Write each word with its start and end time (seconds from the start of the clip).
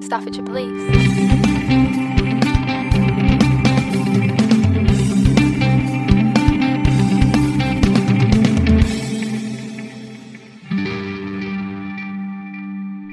Staffordshire 0.00 0.46
Police. 0.46 1.51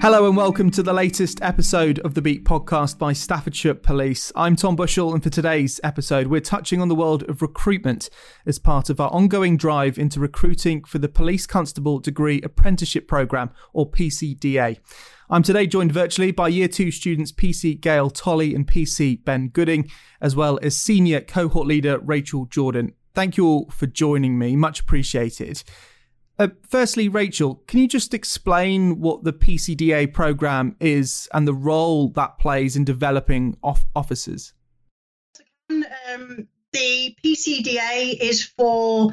Hello 0.02 0.28
and 0.28 0.38
welcome 0.38 0.72
to 0.72 0.82
the 0.82 0.94
latest 0.94 1.42
episode 1.42 2.00
of 2.00 2.14
the 2.14 2.22
Beat 2.22 2.46
podcast 2.46 2.98
by 2.98 3.12
Staffordshire 3.12 3.74
Police. 3.74 4.32
I'm 4.34 4.56
Tom 4.56 4.78
Bushell, 4.78 5.14
and 5.14 5.22
for 5.22 5.30
today's 5.30 5.82
episode, 5.84 6.28
we're 6.28 6.40
touching 6.40 6.82
on 6.82 6.88
the 6.88 6.96
world 6.96 7.30
of 7.30 7.42
recruitment 7.42 8.10
as 8.46 8.60
part 8.60 8.90
of 8.90 9.02
our 9.02 9.12
ongoing 9.12 9.58
drive 9.58 10.00
into 10.00 10.22
recruiting 10.22 10.86
for 10.86 11.00
the 11.00 11.10
Police 11.10 11.46
Constable 11.46 12.00
Degree 12.00 12.42
Apprenticeship 12.44 13.10
Programme, 13.10 13.52
or 13.74 13.92
PCDA. 13.92 14.80
I'm 15.30 15.44
today 15.44 15.68
joined 15.68 15.92
virtually 15.92 16.32
by 16.32 16.48
Year 16.48 16.70
2 16.70 16.92
students 16.92 17.34
PC 17.34 17.82
Gail 17.82 18.10
Tolley 18.10 18.56
and 18.56 18.66
PC 18.66 19.26
Ben 19.26 19.50
Gooding, 19.50 19.92
as 20.22 20.34
well 20.34 20.60
as 20.62 20.78
Senior 20.78 21.20
Cohort 21.20 21.68
Leader 21.68 22.00
Rachel 22.00 22.48
Jorden. 22.48 22.94
Thank 23.14 23.36
you 23.36 23.46
all 23.46 23.70
for 23.70 23.86
joining 23.86 24.40
me, 24.40 24.56
much 24.56 24.80
appreciated. 24.80 25.62
Uh, 26.40 26.48
firstly, 26.66 27.10
Rachel, 27.10 27.62
can 27.68 27.82
you 27.82 27.88
just 27.88 28.14
explain 28.14 29.02
what 29.02 29.26
the 29.26 29.34
PCDA 29.34 30.14
program 30.14 30.78
is 30.80 31.28
and 31.34 31.46
the 31.46 31.54
role 31.54 32.08
that 32.12 32.40
plays 32.40 32.78
in 32.78 32.86
developing 32.86 33.58
off- 33.62 33.86
officers? 33.94 34.54
Um, 35.70 36.48
the 36.72 37.16
PCDA 37.24 38.18
is 38.22 38.46
for 38.46 39.12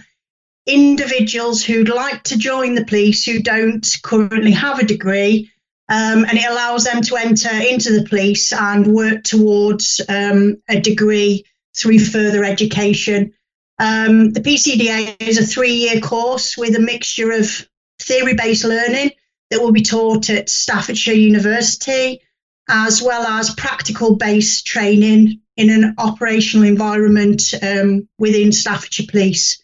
individuals 0.66 1.64
who'd 1.64 1.88
like 1.88 2.22
to 2.24 2.38
join 2.38 2.74
the 2.77 2.84
police 2.84 3.24
who 3.24 3.42
don't 3.42 3.86
currently 4.02 4.52
have 4.52 4.78
a 4.78 4.86
degree, 4.86 5.50
um, 5.88 6.24
and 6.24 6.38
it 6.38 6.48
allows 6.48 6.84
them 6.84 7.02
to 7.02 7.16
enter 7.16 7.50
into 7.50 7.92
the 7.92 8.08
police 8.08 8.52
and 8.52 8.86
work 8.86 9.24
towards 9.24 10.00
um, 10.08 10.62
a 10.69 10.80
degree 10.80 11.44
through 11.77 11.98
further 11.98 12.44
education. 12.44 13.32
Um, 13.78 14.32
the 14.32 14.41
PCDA 14.41 15.16
is 15.20 15.38
a 15.38 15.46
three 15.46 15.74
year 15.74 16.00
course 16.00 16.56
with 16.56 16.77
a 16.77 16.80
mixture 16.80 17.32
of 17.32 17.69
theory 18.00 18.34
based 18.34 18.64
learning 18.64 19.10
that 19.50 19.60
will 19.60 19.72
be 19.72 19.82
taught 19.82 20.30
at 20.30 20.48
Staffordshire 20.48 21.14
University, 21.14 22.22
as 22.69 23.03
well 23.03 23.22
as 23.22 23.54
practical 23.54 24.16
based 24.16 24.66
training 24.66 25.41
in 25.56 25.70
an 25.70 25.94
operational 25.98 26.66
environment 26.66 27.42
um, 27.62 28.09
within 28.19 28.53
Staffordshire 28.53 29.06
Police. 29.09 29.62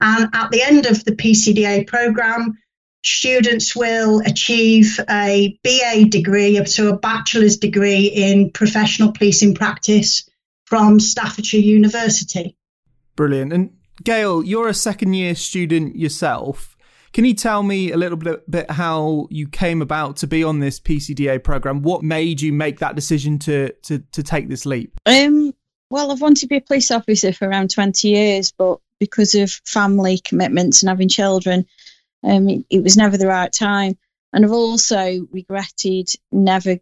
And 0.00 0.30
at 0.32 0.50
the 0.50 0.62
end 0.62 0.86
of 0.86 1.04
the 1.04 1.12
PCDA 1.12 1.86
programme, 1.86 2.58
students 3.04 3.76
will 3.76 4.20
achieve 4.20 4.98
a 5.08 5.58
BA 5.62 6.06
degree 6.08 6.58
up 6.58 6.66
to 6.66 6.88
a 6.88 6.98
bachelor's 6.98 7.58
degree 7.58 8.06
in 8.06 8.50
professional 8.50 9.12
policing 9.12 9.54
practice 9.54 10.28
from 10.64 11.00
Staffordshire 11.00 11.60
University. 11.60 12.56
Brilliant. 13.20 13.52
And 13.52 13.76
Gail, 14.02 14.42
you're 14.42 14.68
a 14.68 14.72
second 14.72 15.12
year 15.12 15.34
student 15.34 15.94
yourself. 15.94 16.74
Can 17.12 17.26
you 17.26 17.34
tell 17.34 17.62
me 17.62 17.92
a 17.92 17.98
little 17.98 18.16
bit, 18.16 18.50
bit 18.50 18.70
how 18.70 19.28
you 19.28 19.46
came 19.46 19.82
about 19.82 20.16
to 20.16 20.26
be 20.26 20.42
on 20.42 20.60
this 20.60 20.80
PCDA 20.80 21.44
program? 21.44 21.82
What 21.82 22.02
made 22.02 22.40
you 22.40 22.50
make 22.54 22.78
that 22.78 22.94
decision 22.94 23.38
to 23.40 23.74
to, 23.82 23.98
to 23.98 24.22
take 24.22 24.48
this 24.48 24.64
leap? 24.64 24.98
Um, 25.04 25.52
well, 25.90 26.10
I've 26.10 26.22
wanted 26.22 26.40
to 26.40 26.46
be 26.46 26.56
a 26.56 26.60
police 26.62 26.90
officer 26.90 27.30
for 27.34 27.46
around 27.46 27.68
20 27.68 28.08
years, 28.08 28.52
but 28.52 28.78
because 28.98 29.34
of 29.34 29.50
family 29.66 30.16
commitments 30.16 30.82
and 30.82 30.88
having 30.88 31.10
children, 31.10 31.66
um, 32.24 32.48
it, 32.48 32.64
it 32.70 32.82
was 32.82 32.96
never 32.96 33.18
the 33.18 33.26
right 33.26 33.52
time. 33.52 33.98
And 34.32 34.46
I've 34.46 34.50
also 34.50 35.28
regretted 35.30 36.08
never 36.32 36.78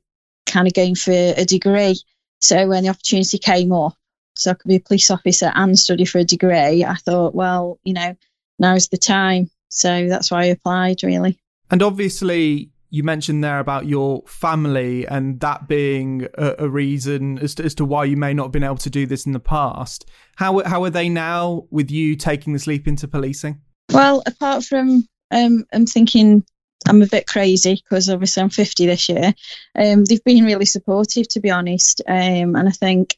kind 0.46 0.68
of 0.68 0.72
going 0.72 0.94
for 0.94 1.10
a 1.10 1.44
degree. 1.44 2.00
So 2.40 2.68
when 2.68 2.84
the 2.84 2.90
opportunity 2.90 3.38
came 3.38 3.72
up, 3.72 3.94
so 4.38 4.52
I 4.52 4.54
could 4.54 4.68
be 4.68 4.76
a 4.76 4.80
police 4.80 5.10
officer 5.10 5.50
and 5.54 5.76
study 5.76 6.04
for 6.04 6.18
a 6.18 6.24
degree, 6.24 6.84
I 6.84 6.94
thought, 6.94 7.34
well, 7.34 7.80
you 7.82 7.92
know, 7.92 8.16
now's 8.58 8.88
the 8.88 8.96
time. 8.96 9.50
So 9.68 10.08
that's 10.08 10.30
why 10.30 10.42
I 10.42 10.46
applied, 10.46 11.02
really. 11.02 11.40
And 11.70 11.82
obviously, 11.82 12.70
you 12.90 13.02
mentioned 13.02 13.42
there 13.42 13.58
about 13.58 13.86
your 13.86 14.22
family 14.26 15.06
and 15.06 15.40
that 15.40 15.66
being 15.66 16.28
a, 16.34 16.54
a, 16.60 16.68
reason 16.68 17.38
as 17.40 17.56
to, 17.56 17.64
as 17.64 17.74
to 17.74 17.84
why 17.84 18.04
you 18.04 18.16
may 18.16 18.32
not 18.32 18.44
have 18.44 18.52
been 18.52 18.62
able 18.62 18.76
to 18.76 18.90
do 18.90 19.06
this 19.06 19.26
in 19.26 19.32
the 19.32 19.40
past. 19.40 20.08
How 20.36 20.62
how 20.64 20.84
are 20.84 20.90
they 20.90 21.08
now 21.08 21.66
with 21.70 21.90
you 21.90 22.14
taking 22.14 22.52
this 22.52 22.66
leap 22.68 22.86
into 22.86 23.08
policing? 23.08 23.60
Well, 23.92 24.22
apart 24.24 24.64
from 24.64 25.06
um, 25.32 25.64
I'm 25.72 25.84
thinking 25.84 26.44
I'm 26.86 27.02
a 27.02 27.06
bit 27.06 27.26
crazy 27.26 27.74
because 27.74 28.08
obviously 28.08 28.42
I'm 28.42 28.50
50 28.50 28.86
this 28.86 29.08
year. 29.08 29.34
Um, 29.74 30.04
they've 30.04 30.22
been 30.22 30.44
really 30.44 30.64
supportive, 30.64 31.28
to 31.30 31.40
be 31.40 31.50
honest, 31.50 32.02
um, 32.06 32.54
and 32.54 32.68
I 32.68 32.70
think 32.70 33.17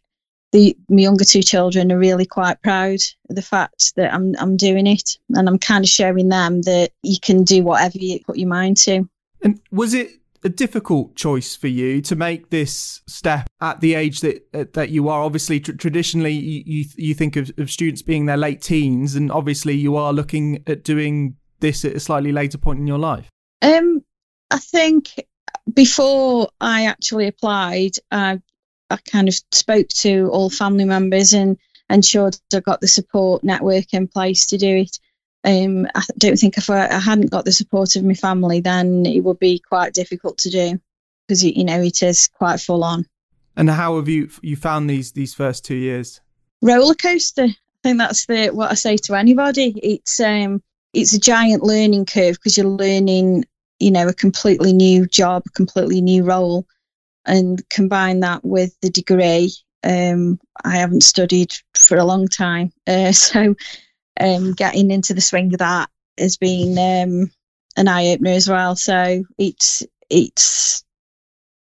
the 0.53 0.77
my 0.89 1.03
younger 1.03 1.25
two 1.25 1.43
children 1.43 1.93
are 1.93 1.99
really 1.99 2.27
quite 2.27 2.63
proud 2.63 2.99
of 3.29 3.37
the 3.37 3.43
fact 3.43 3.95
that 3.97 4.13
I'm 4.13 4.35
I'm 4.39 4.57
doing 4.57 4.87
it, 4.87 5.19
and 5.31 5.49
I'm 5.49 5.59
kind 5.59 5.85
of 5.85 5.89
showing 5.89 6.29
them 6.29 6.63
that 6.63 6.91
you 7.03 7.19
can 7.21 7.45
do 7.45 7.63
whatever 7.63 7.99
you 7.99 8.21
put 8.25 8.39
your 8.39 8.49
mind 8.49 8.77
to. 8.79 9.09
And 9.43 9.61
was 9.71 9.95
it 9.95 10.11
a 10.43 10.49
difficult 10.49 11.17
choice 11.17 11.55
for 11.55 11.69
you 11.69 12.01
to 12.01 12.17
make 12.17 12.51
this 12.51 13.03
step 13.07 13.47
at 13.61 13.81
the 13.81 13.95
age 13.95 14.21
that 14.21 14.47
uh, 14.55 14.65
that 14.75 14.91
you 14.91 15.09
are? 15.09 15.23
Obviously, 15.23 15.61
tr- 15.61 15.73
traditionally, 15.73 16.33
you, 16.33 16.63
you, 16.67 16.85
you 16.97 17.15
think 17.15 17.37
of, 17.37 17.51
of 17.59 17.71
students 17.71 18.03
being 18.03 18.27
their 18.27 18.37
late 18.37 18.63
teens, 18.63 19.15
and 19.15 19.31
obviously, 19.31 19.75
you 19.75 19.97
are 19.97 20.13
looking 20.13 20.63
at 20.67 20.85
doing 20.85 21.37
this 21.61 21.85
at 21.85 21.95
a 21.95 22.01
slightly 22.01 22.33
later 22.33 22.59
point 22.59 22.79
in 22.79 22.87
your 22.87 22.99
life. 22.99 23.29
Um, 23.63 24.03
I 24.51 24.59
think 24.59 25.27
before 25.73 26.49
I 26.61 26.87
actually 26.87 27.29
applied, 27.29 27.93
I 28.11 28.41
I 28.91 28.97
kind 28.97 29.29
of 29.29 29.35
spoke 29.53 29.89
to 30.01 30.29
all 30.33 30.51
family 30.51 30.85
members 30.85 31.33
and 31.33 31.57
ensured 31.89 32.37
I 32.55 32.61
got 32.61 32.81
the 32.81 32.89
support 32.89 33.45
network 33.45 33.93
in 33.93 34.09
place 34.09 34.47
to 34.47 34.59
do 34.59 34.77
it. 34.77 34.99
Um, 35.43 35.87
I 35.95 36.03
don't 36.19 36.37
think 36.37 36.59
if 36.59 36.69
I, 36.69 36.87
I, 36.87 36.99
hadn't 36.99 37.31
got 37.31 37.47
the 37.47 37.53
support 37.53 37.97
of 37.97 38.05
my 38.05 38.15
family, 38.15 38.61
then 38.61 39.07
it 39.07 39.21
would 39.21 39.39
be 39.39 39.59
quite 39.59 39.95
difficult 39.95 40.37
to 40.39 40.51
do 40.51 40.79
because 41.27 41.43
you 41.43 41.65
know 41.65 41.81
it 41.81 42.03
is 42.03 42.29
quite 42.29 42.61
full 42.61 42.85
on. 42.85 43.07
And 43.57 43.71
how 43.71 43.97
have 43.97 44.09
you 44.09 44.29
you 44.43 44.57
found 44.57 44.91
these 44.91 45.13
these 45.13 45.35
first 45.35 45.65
two 45.65 45.77
years? 45.77 46.21
Roller 46.61 46.95
coaster. 46.95 47.45
I 47.45 47.83
think 47.83 47.99
that's 47.99 48.27
the 48.27 48.49
what 48.49 48.71
I 48.71 48.75
say 48.75 48.97
to 48.99 49.15
anybody. 49.15 49.73
It's 49.83 50.21
um 50.21 50.63
it's 50.93 51.15
a 51.15 51.21
giant 51.21 51.63
learning 51.63 52.05
curve 52.05 52.35
because 52.35 52.59
you're 52.59 52.67
learning 52.67 53.47
you 53.79 53.91
know 53.91 54.09
a 54.09 54.15
completely 54.15 54.75
new 54.75 55.07
job, 55.07 55.45
a 55.47 55.51
completely 55.51 56.03
new 56.03 56.23
role 56.23 56.67
and 57.27 57.67
combine 57.69 58.21
that 58.21 58.45
with 58.45 58.75
the 58.81 58.91
degree. 58.91 59.53
Um, 59.83 60.39
I 60.65 60.77
haven't 60.77 61.03
studied 61.03 61.55
for 61.75 61.97
a 61.97 62.05
long 62.05 62.29
time, 62.29 62.73
uh, 62.87 63.13
so 63.13 63.55
um, 64.19 64.53
getting 64.53 64.91
into 64.91 65.15
the 65.15 65.21
swing 65.21 65.53
of 65.55 65.59
that 65.59 65.89
has 66.19 66.37
been 66.37 66.77
um, 66.79 67.31
an 67.77 67.89
eye 67.89 68.09
opener 68.09 68.31
as 68.31 68.49
well. 68.49 68.77
So 68.77 69.25
it's 69.39 69.83
it's 70.11 70.85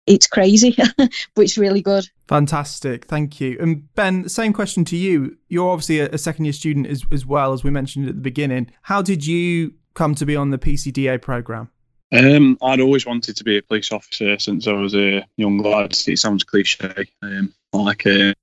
it's 0.07 0.27
crazy, 0.27 0.75
but 0.97 1.09
it's 1.37 1.57
really 1.57 1.81
good. 1.81 2.09
Fantastic, 2.27 3.05
thank 3.05 3.39
you. 3.39 3.57
And 3.59 3.93
Ben, 3.93 4.27
same 4.29 4.53
question 4.53 4.85
to 4.85 4.97
you. 4.97 5.37
You're 5.49 5.69
obviously 5.69 5.99
a, 5.99 6.09
a 6.09 6.17
second 6.17 6.45
year 6.45 6.53
student 6.53 6.87
as, 6.87 7.03
as 7.11 7.25
well 7.25 7.53
as 7.53 7.63
we 7.63 7.69
mentioned 7.69 8.07
at 8.07 8.15
the 8.15 8.21
beginning. 8.21 8.71
How 8.83 9.01
did 9.01 9.25
you 9.25 9.73
come 9.93 10.15
to 10.15 10.25
be 10.25 10.35
on 10.35 10.49
the 10.49 10.57
PCDA 10.57 11.21
program? 11.21 11.69
Um, 12.11 12.57
I'd 12.61 12.79
always 12.79 13.05
wanted 13.05 13.37
to 13.37 13.43
be 13.43 13.57
a 13.57 13.61
police 13.61 13.91
officer 13.91 14.39
since 14.39 14.67
I 14.67 14.73
was 14.73 14.95
a 14.95 15.25
young 15.35 15.57
lad. 15.59 15.97
It 16.07 16.19
sounds 16.19 16.43
cliche, 16.43 17.09
um, 17.21 17.53
like 17.73 18.05
um, 18.05 18.33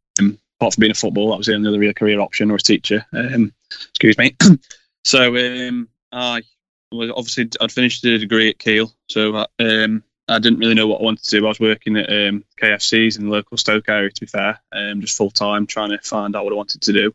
apart 0.58 0.75
from 0.75 0.81
being 0.81 0.90
a 0.90 0.94
football, 0.94 1.31
that 1.31 1.38
was 1.38 1.46
the 1.46 1.55
only 1.55 1.69
other 1.69 1.78
real 1.78 1.94
career 1.94 2.20
option 2.20 2.50
or 2.50 2.56
a 2.56 2.58
teacher. 2.58 3.06
Um, 3.12 3.55
excuse 3.90 4.19
me. 4.19 4.37
so 5.05 5.37
um, 5.37 5.88
I 6.12 6.43
was 6.93 7.11
obviously 7.11 7.50
I'd 7.61 7.72
finished 7.72 8.02
the 8.02 8.19
degree 8.19 8.50
at 8.50 8.58
Keele, 8.58 8.93
so 9.08 9.34
I, 9.37 9.46
um, 9.61 10.02
I 10.28 10.38
didn't 10.38 10.58
really 10.58 10.75
know 10.75 10.87
what 10.87 11.00
I 11.00 11.05
wanted 11.05 11.25
to 11.25 11.38
do. 11.38 11.46
I 11.46 11.49
was 11.49 11.60
working 11.60 11.96
at 11.96 12.08
KFCs 12.08 13.19
in 13.19 13.26
the 13.26 13.32
local 13.32 13.56
Stoke 13.56 13.88
area, 13.88 14.10
to 14.10 14.20
be 14.20 14.26
fair, 14.26 14.60
just 14.99 15.17
full 15.17 15.31
time, 15.31 15.67
trying 15.67 15.90
to 15.90 15.99
find 15.99 16.37
out 16.37 16.44
what 16.44 16.52
I 16.52 16.56
wanted 16.56 16.82
to 16.82 16.93
do. 16.93 17.14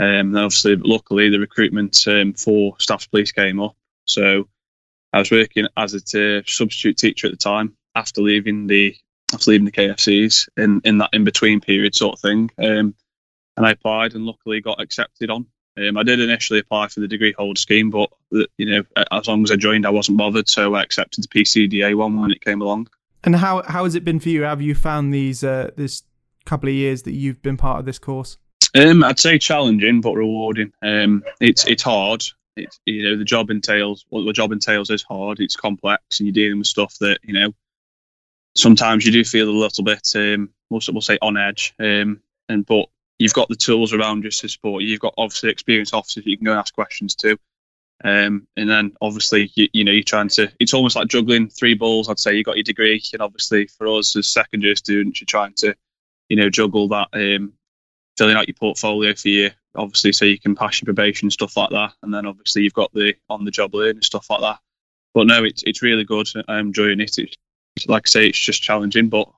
And 0.00 0.36
obviously, 0.36 0.76
luckily, 0.76 1.30
the 1.30 1.40
recruitment 1.40 1.96
for 2.36 2.76
Staffs 2.78 3.06
police 3.06 3.32
came 3.32 3.60
up. 3.60 3.74
So 4.04 4.48
I 5.12 5.18
was 5.18 5.30
working 5.30 5.66
as 5.76 5.94
a 5.94 6.38
uh, 6.38 6.42
substitute 6.46 6.98
teacher 6.98 7.26
at 7.26 7.32
the 7.32 7.38
time 7.38 7.76
after 7.94 8.20
leaving 8.20 8.66
the 8.66 8.96
after 9.32 9.50
leaving 9.50 9.66
the 9.66 9.72
KFCs 9.72 10.48
in, 10.56 10.80
in 10.84 10.98
that 10.98 11.10
in 11.12 11.24
between 11.24 11.60
period 11.60 11.94
sort 11.94 12.14
of 12.14 12.20
thing. 12.20 12.50
Um, 12.58 12.94
and 13.56 13.66
I 13.66 13.72
applied 13.72 14.14
and 14.14 14.24
luckily 14.24 14.60
got 14.60 14.80
accepted 14.80 15.30
on. 15.30 15.46
Um, 15.76 15.96
I 15.96 16.02
did 16.02 16.20
initially 16.20 16.60
apply 16.60 16.88
for 16.88 17.00
the 17.00 17.08
degree 17.08 17.34
hold 17.36 17.58
scheme, 17.58 17.90
but 17.90 18.10
you 18.30 18.48
know, 18.66 18.82
as 19.10 19.28
long 19.28 19.44
as 19.44 19.50
I 19.50 19.56
joined, 19.56 19.86
I 19.86 19.90
wasn't 19.90 20.18
bothered, 20.18 20.48
so 20.48 20.74
I 20.74 20.82
accepted 20.82 21.24
the 21.24 21.28
PCDA 21.28 21.94
one 21.96 22.20
when 22.20 22.30
it 22.30 22.40
came 22.40 22.60
along. 22.60 22.88
And 23.24 23.36
how 23.36 23.62
how 23.62 23.84
has 23.84 23.94
it 23.94 24.04
been 24.04 24.20
for 24.20 24.28
you? 24.28 24.42
Have 24.42 24.62
you 24.62 24.74
found 24.74 25.12
these 25.12 25.44
uh, 25.44 25.70
this 25.76 26.02
couple 26.44 26.68
of 26.68 26.74
years 26.74 27.02
that 27.02 27.12
you've 27.12 27.42
been 27.42 27.56
part 27.56 27.80
of 27.80 27.84
this 27.84 27.98
course? 27.98 28.38
Um, 28.74 29.04
I'd 29.04 29.18
say 29.18 29.38
challenging 29.38 30.00
but 30.00 30.14
rewarding. 30.14 30.72
Um, 30.82 31.24
it's 31.40 31.66
it's 31.66 31.82
hard. 31.82 32.24
You 32.86 33.10
know 33.10 33.16
the 33.16 33.24
job 33.24 33.50
entails 33.50 34.04
what 34.08 34.24
the 34.24 34.32
job 34.32 34.52
entails 34.52 34.90
is 34.90 35.02
hard. 35.02 35.40
It's 35.40 35.56
complex, 35.56 36.20
and 36.20 36.26
you're 36.26 36.32
dealing 36.32 36.58
with 36.58 36.66
stuff 36.66 36.96
that 37.00 37.18
you 37.22 37.34
know 37.34 37.54
sometimes 38.56 39.06
you 39.06 39.12
do 39.12 39.24
feel 39.24 39.48
a 39.48 39.50
little 39.50 39.84
bit 39.84 40.08
um, 40.16 40.50
we'll, 40.70 40.80
we'll 40.90 41.00
say 41.00 41.18
on 41.20 41.36
edge. 41.36 41.74
Um, 41.78 42.20
and 42.48 42.64
but 42.64 42.86
you've 43.18 43.34
got 43.34 43.48
the 43.48 43.56
tools 43.56 43.92
around 43.92 44.24
you 44.24 44.30
to 44.30 44.48
support 44.48 44.82
you. 44.82 44.90
You've 44.90 45.00
got 45.00 45.14
obviously 45.18 45.50
experienced 45.50 45.94
officers 45.94 46.26
you 46.26 46.36
can 46.36 46.44
go 46.44 46.52
and 46.52 46.60
ask 46.60 46.74
questions 46.74 47.14
to. 47.16 47.38
Um, 48.04 48.46
and 48.56 48.70
then 48.70 48.92
obviously, 49.00 49.50
you, 49.54 49.68
you, 49.72 49.84
know, 49.84 49.92
you're 49.92 50.04
trying 50.04 50.28
to, 50.28 50.52
it's 50.60 50.72
almost 50.72 50.94
like 50.94 51.08
juggling 51.08 51.48
three 51.48 51.74
balls. 51.74 52.08
I'd 52.08 52.18
say 52.18 52.34
you 52.34 52.44
got 52.44 52.56
your 52.56 52.64
degree. 52.64 53.02
And 53.12 53.22
obviously, 53.22 53.66
for 53.66 53.88
us 53.98 54.14
as 54.16 54.28
second 54.28 54.62
year 54.62 54.76
students, 54.76 55.20
you're 55.20 55.26
trying 55.26 55.54
to, 55.58 55.74
you 56.28 56.36
know, 56.36 56.48
juggle 56.48 56.88
that, 56.88 57.08
um, 57.12 57.54
filling 58.18 58.36
out 58.36 58.48
your 58.48 58.54
portfolio 58.54 59.14
for 59.14 59.28
you, 59.28 59.50
obviously, 59.74 60.12
so 60.12 60.24
you 60.24 60.38
can 60.38 60.54
pass 60.54 60.80
your 60.80 60.86
probation, 60.86 61.26
and 61.26 61.32
stuff 61.32 61.56
like 61.56 61.70
that. 61.70 61.94
And 62.02 62.12
then 62.12 62.26
obviously, 62.26 62.62
you've 62.62 62.74
got 62.74 62.92
the 62.92 63.14
on 63.30 63.44
the 63.44 63.50
job 63.50 63.74
learning, 63.74 64.02
stuff 64.02 64.28
like 64.28 64.40
that. 64.40 64.58
But 65.14 65.26
no, 65.26 65.44
it's, 65.44 65.62
it's 65.64 65.82
really 65.82 66.04
good. 66.04 66.28
Um, 66.36 66.44
I'm 66.48 66.66
enjoying 66.66 67.00
it. 67.00 67.16
It's, 67.18 67.36
like 67.86 68.02
I 68.06 68.08
say, 68.08 68.26
it's 68.26 68.38
just 68.38 68.62
challenging, 68.62 69.08
but 69.08 69.28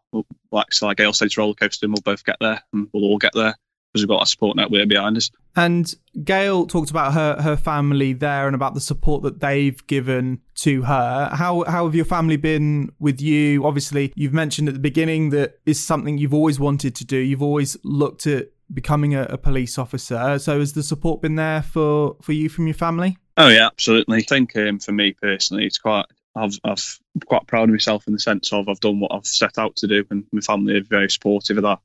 like, 0.51 0.73
so 0.73 0.87
like 0.87 0.97
Gail 0.97 1.13
said, 1.13 1.27
it's 1.27 1.37
roller 1.37 1.55
coaster 1.55 1.87
and 1.87 1.93
we'll 1.93 2.03
both 2.03 2.25
get 2.25 2.37
there 2.41 2.63
and 2.73 2.89
we'll 2.93 3.05
all 3.05 3.19
get 3.19 3.33
there 3.35 3.55
because 3.93 4.03
we've 4.03 4.09
got 4.09 4.23
a 4.23 4.27
support 4.27 4.57
network 4.57 4.89
behind 4.89 5.17
us. 5.17 5.31
And 5.57 5.93
Gail 6.23 6.67
talked 6.67 6.91
about 6.91 7.13
her 7.13 7.43
her 7.43 7.57
family 7.57 8.13
there 8.13 8.47
and 8.47 8.55
about 8.55 8.75
the 8.75 8.81
support 8.81 9.23
that 9.25 9.41
they've 9.41 9.85
given 9.87 10.41
to 10.57 10.83
her. 10.83 11.31
How 11.33 11.65
how 11.65 11.85
have 11.87 11.95
your 11.95 12.05
family 12.05 12.37
been 12.37 12.93
with 12.99 13.21
you? 13.21 13.67
Obviously, 13.67 14.13
you've 14.15 14.33
mentioned 14.33 14.69
at 14.69 14.75
the 14.75 14.81
beginning 14.81 15.31
that 15.31 15.59
is 15.67 15.83
something 15.83 16.19
you've 16.19 16.35
always 16.35 16.61
wanted 16.61 16.95
to 16.97 17.05
do. 17.05 17.17
You've 17.17 17.43
always 17.43 17.77
looked 17.83 18.27
at 18.27 18.49
becoming 18.73 19.15
a, 19.15 19.23
a 19.25 19.39
police 19.39 19.79
officer. 19.79 20.39
So 20.39 20.59
has 20.59 20.73
the 20.73 20.83
support 20.83 21.23
been 21.23 21.37
there 21.37 21.63
for 21.63 22.17
for 22.23 22.33
you 22.33 22.49
from 22.49 22.67
your 22.67 22.75
family? 22.75 23.17
Oh 23.37 23.49
yeah, 23.49 23.67
absolutely. 23.67 24.19
I 24.19 24.23
think 24.23 24.57
um, 24.57 24.79
for 24.79 24.93
me 24.93 25.13
personally, 25.13 25.67
it's 25.67 25.79
quite 25.79 26.07
I've, 26.37 26.59
I've 26.63 26.99
quite 27.27 27.47
proud 27.47 27.65
of 27.65 27.71
myself 27.71 28.07
in 28.07 28.13
the 28.13 28.21
sense 28.21 28.53
of 28.53 28.69
I've 28.69 28.81
done 28.81 29.01
what 29.01 29.13
I've 29.13 29.27
set 29.27 29.59
out 29.59 29.77
to 29.77 29.87
do, 29.87 30.05
and 30.11 30.25
my 30.33 30.41
family 30.41 30.77
are 30.77 30.83
very 30.83 31.11
supportive 31.11 31.57
of 31.57 31.65
that 31.65 31.81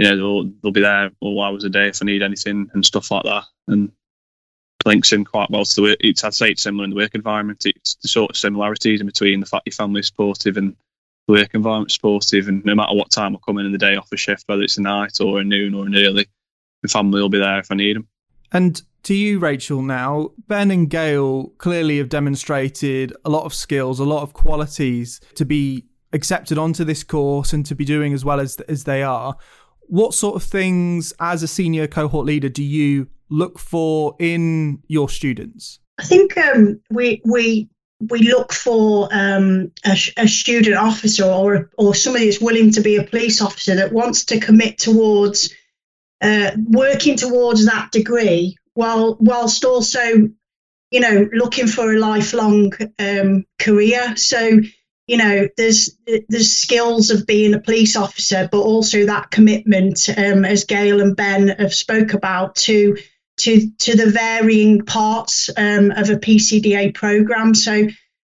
you 0.00 0.08
know, 0.08 0.16
they'll, 0.16 0.52
they'll 0.62 0.72
be 0.72 0.80
there 0.80 1.10
all 1.20 1.42
hours 1.42 1.64
a 1.64 1.68
day 1.68 1.88
if 1.88 2.00
I 2.00 2.06
need 2.06 2.22
anything 2.22 2.70
and 2.72 2.86
stuff 2.86 3.10
like 3.10 3.24
that. 3.24 3.44
And 3.68 3.92
links 4.86 5.12
in 5.12 5.26
quite 5.26 5.50
well 5.50 5.66
to 5.66 5.74
the 5.74 5.82
work. 5.82 5.98
It's, 6.00 6.24
I'd 6.24 6.32
say 6.32 6.52
it's 6.52 6.62
similar 6.62 6.84
in 6.84 6.90
the 6.90 6.96
work 6.96 7.14
environment. 7.14 7.66
It's 7.66 7.96
the 7.96 8.08
sort 8.08 8.30
of 8.30 8.38
similarities 8.38 9.02
in 9.02 9.06
between 9.06 9.40
the 9.40 9.46
fact 9.46 9.66
your 9.66 9.74
family's 9.74 10.06
supportive 10.06 10.56
and 10.56 10.74
work 11.30 11.54
environment 11.54 11.90
supportive. 11.90 12.48
And 12.48 12.64
no 12.64 12.74
matter 12.74 12.94
what 12.94 13.10
time 13.10 13.34
I 13.34 13.38
come 13.44 13.58
in 13.58 13.66
in 13.66 13.72
the 13.72 13.78
day 13.78 13.96
off 13.96 14.12
a 14.12 14.16
shift, 14.16 14.44
whether 14.46 14.62
it's 14.62 14.78
a 14.78 14.82
night 14.82 15.18
or 15.20 15.40
a 15.40 15.44
noon 15.44 15.74
or 15.74 15.86
an 15.86 15.96
early, 15.96 16.28
the 16.82 16.88
family 16.88 17.20
will 17.20 17.28
be 17.28 17.38
there 17.38 17.58
if 17.58 17.70
I 17.70 17.74
need 17.74 17.96
them. 17.96 18.08
And 18.52 18.82
to 19.04 19.14
you, 19.14 19.38
Rachel, 19.38 19.82
now, 19.82 20.30
Ben 20.48 20.70
and 20.70 20.90
Gail 20.90 21.48
clearly 21.58 21.98
have 21.98 22.08
demonstrated 22.08 23.12
a 23.24 23.30
lot 23.30 23.44
of 23.44 23.54
skills, 23.54 24.00
a 24.00 24.04
lot 24.04 24.22
of 24.22 24.32
qualities 24.32 25.20
to 25.36 25.44
be 25.44 25.86
accepted 26.12 26.58
onto 26.58 26.84
this 26.84 27.04
course 27.04 27.52
and 27.52 27.64
to 27.66 27.74
be 27.74 27.84
doing 27.84 28.12
as 28.12 28.24
well 28.24 28.40
as, 28.40 28.56
as 28.62 28.84
they 28.84 29.02
are 29.02 29.36
what 29.90 30.14
sort 30.14 30.36
of 30.36 30.44
things 30.44 31.12
as 31.18 31.42
a 31.42 31.48
senior 31.48 31.88
cohort 31.88 32.24
leader 32.24 32.48
do 32.48 32.62
you 32.62 33.08
look 33.28 33.58
for 33.58 34.14
in 34.20 34.80
your 34.86 35.08
students? 35.08 35.80
I 35.98 36.04
think 36.04 36.36
um, 36.38 36.80
we 36.90 37.20
we 37.24 37.68
we 38.00 38.20
look 38.22 38.52
for 38.52 39.08
um, 39.12 39.72
a, 39.84 39.96
a, 40.16 40.26
student 40.26 40.76
officer 40.76 41.24
or 41.24 41.70
or 41.76 41.94
somebody 41.94 42.26
that's 42.26 42.40
willing 42.40 42.72
to 42.72 42.80
be 42.80 42.96
a 42.96 43.04
police 43.04 43.42
officer 43.42 43.76
that 43.76 43.92
wants 43.92 44.24
to 44.26 44.40
commit 44.40 44.78
towards 44.78 45.54
uh, 46.22 46.52
working 46.56 47.16
towards 47.16 47.66
that 47.66 47.90
degree 47.92 48.56
while 48.74 49.16
whilst 49.20 49.64
also 49.64 50.30
you 50.90 51.00
know 51.00 51.28
looking 51.32 51.66
for 51.66 51.92
a 51.92 51.98
lifelong 51.98 52.72
um, 52.98 53.44
career. 53.58 54.16
So 54.16 54.60
you 55.06 55.16
know 55.16 55.48
there's 55.56 55.96
there's 56.06 56.52
skills 56.52 57.10
of 57.10 57.26
being 57.26 57.52
a 57.52 57.60
police 57.60 57.96
officer 57.96 58.48
but 58.50 58.60
also 58.60 59.06
that 59.06 59.30
commitment 59.30 60.08
um, 60.16 60.44
as 60.44 60.64
gail 60.64 61.00
and 61.00 61.16
ben 61.16 61.48
have 61.48 61.74
spoke 61.74 62.14
about 62.14 62.54
to 62.54 62.96
to 63.40 63.70
to 63.78 63.96
the 63.96 64.10
varying 64.10 64.84
parts 64.84 65.50
um, 65.56 65.90
of 65.90 66.10
a 66.10 66.16
pcda 66.16 66.94
program. 66.94 67.54
So 67.54 67.88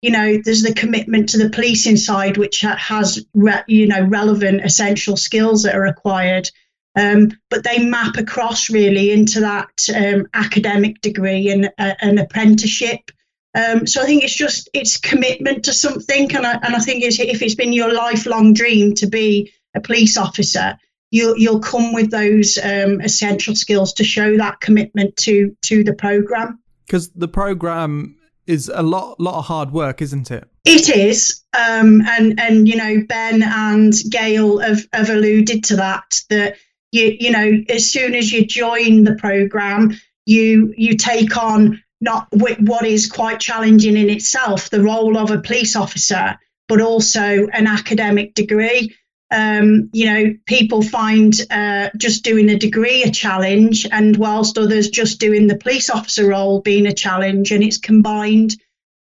you 0.01 0.11
know 0.11 0.37
there's 0.43 0.63
the 0.63 0.73
commitment 0.73 1.29
to 1.29 1.37
the 1.37 1.49
policing 1.49 1.97
side 1.97 2.37
which 2.37 2.61
has 2.61 3.25
re, 3.33 3.61
you 3.67 3.87
know 3.87 4.01
relevant 4.01 4.63
essential 4.63 5.17
skills 5.17 5.63
that 5.63 5.75
are 5.75 5.81
required. 5.81 6.49
Um, 6.93 7.31
but 7.49 7.63
they 7.63 7.85
map 7.85 8.17
across 8.17 8.69
really 8.69 9.11
into 9.11 9.39
that 9.39 9.71
um, 9.95 10.27
academic 10.33 10.99
degree 10.99 11.49
and 11.49 11.71
uh, 11.77 11.93
an 12.01 12.17
apprenticeship. 12.17 13.11
Um, 13.55 13.87
so 13.87 14.01
I 14.01 14.05
think 14.05 14.23
it's 14.23 14.35
just 14.35 14.69
it's 14.73 14.97
commitment 14.97 15.65
to 15.65 15.73
something, 15.73 16.35
and 16.35 16.45
I, 16.45 16.53
and 16.53 16.75
I 16.75 16.79
think 16.79 17.03
it's, 17.03 17.19
if 17.19 17.41
it's 17.41 17.55
been 17.55 17.73
your 17.73 17.93
lifelong 17.93 18.53
dream 18.53 18.93
to 18.95 19.07
be 19.07 19.53
a 19.73 19.79
police 19.79 20.17
officer, 20.17 20.77
you'll 21.11 21.37
you'll 21.37 21.59
come 21.59 21.93
with 21.93 22.09
those 22.09 22.57
um, 22.57 23.01
essential 23.01 23.55
skills 23.55 23.93
to 23.93 24.03
show 24.03 24.37
that 24.37 24.59
commitment 24.59 25.15
to 25.17 25.55
to 25.63 25.83
the 25.83 25.93
program. 25.93 26.59
Because 26.85 27.09
the 27.11 27.27
program 27.27 28.17
is 28.47 28.71
a 28.73 28.81
lot 28.81 29.19
lot 29.19 29.37
of 29.37 29.45
hard 29.45 29.71
work, 29.71 30.01
isn't 30.01 30.31
it? 30.31 30.47
It 30.65 30.89
is, 30.89 31.41
um, 31.53 32.01
and 32.01 32.39
and 32.39 32.67
you 32.67 32.77
know 32.77 33.03
Ben 33.07 33.43
and 33.43 33.93
Gail 34.09 34.59
have, 34.59 34.87
have 34.93 35.09
alluded 35.09 35.65
to 35.65 35.75
that 35.77 36.21
that 36.29 36.57
you 36.91 37.15
you 37.19 37.31
know 37.31 37.63
as 37.69 37.91
soon 37.91 38.15
as 38.15 38.31
you 38.31 38.45
join 38.45 39.03
the 39.03 39.15
program, 39.15 39.99
you 40.25 40.73
you 40.77 40.97
take 40.97 41.37
on 41.37 41.83
not 41.99 42.27
what 42.31 42.85
is 42.85 43.07
quite 43.07 43.39
challenging 43.39 43.95
in 43.95 44.09
itself, 44.09 44.69
the 44.69 44.81
role 44.81 45.17
of 45.17 45.29
a 45.29 45.39
police 45.39 45.75
officer, 45.75 46.37
but 46.67 46.81
also 46.81 47.47
an 47.47 47.67
academic 47.67 48.33
degree. 48.33 48.95
Um, 49.31 49.89
you 49.93 50.05
know, 50.07 50.33
people 50.45 50.81
find 50.81 51.33
uh, 51.49 51.89
just 51.97 52.23
doing 52.23 52.49
a 52.49 52.59
degree 52.59 53.03
a 53.03 53.11
challenge, 53.11 53.87
and 53.89 54.17
whilst 54.17 54.57
others 54.57 54.89
just 54.89 55.19
doing 55.19 55.47
the 55.47 55.57
police 55.57 55.89
officer 55.89 56.27
role 56.27 56.59
being 56.59 56.85
a 56.85 56.93
challenge, 56.93 57.51
and 57.51 57.63
it's 57.63 57.77
combined. 57.77 58.55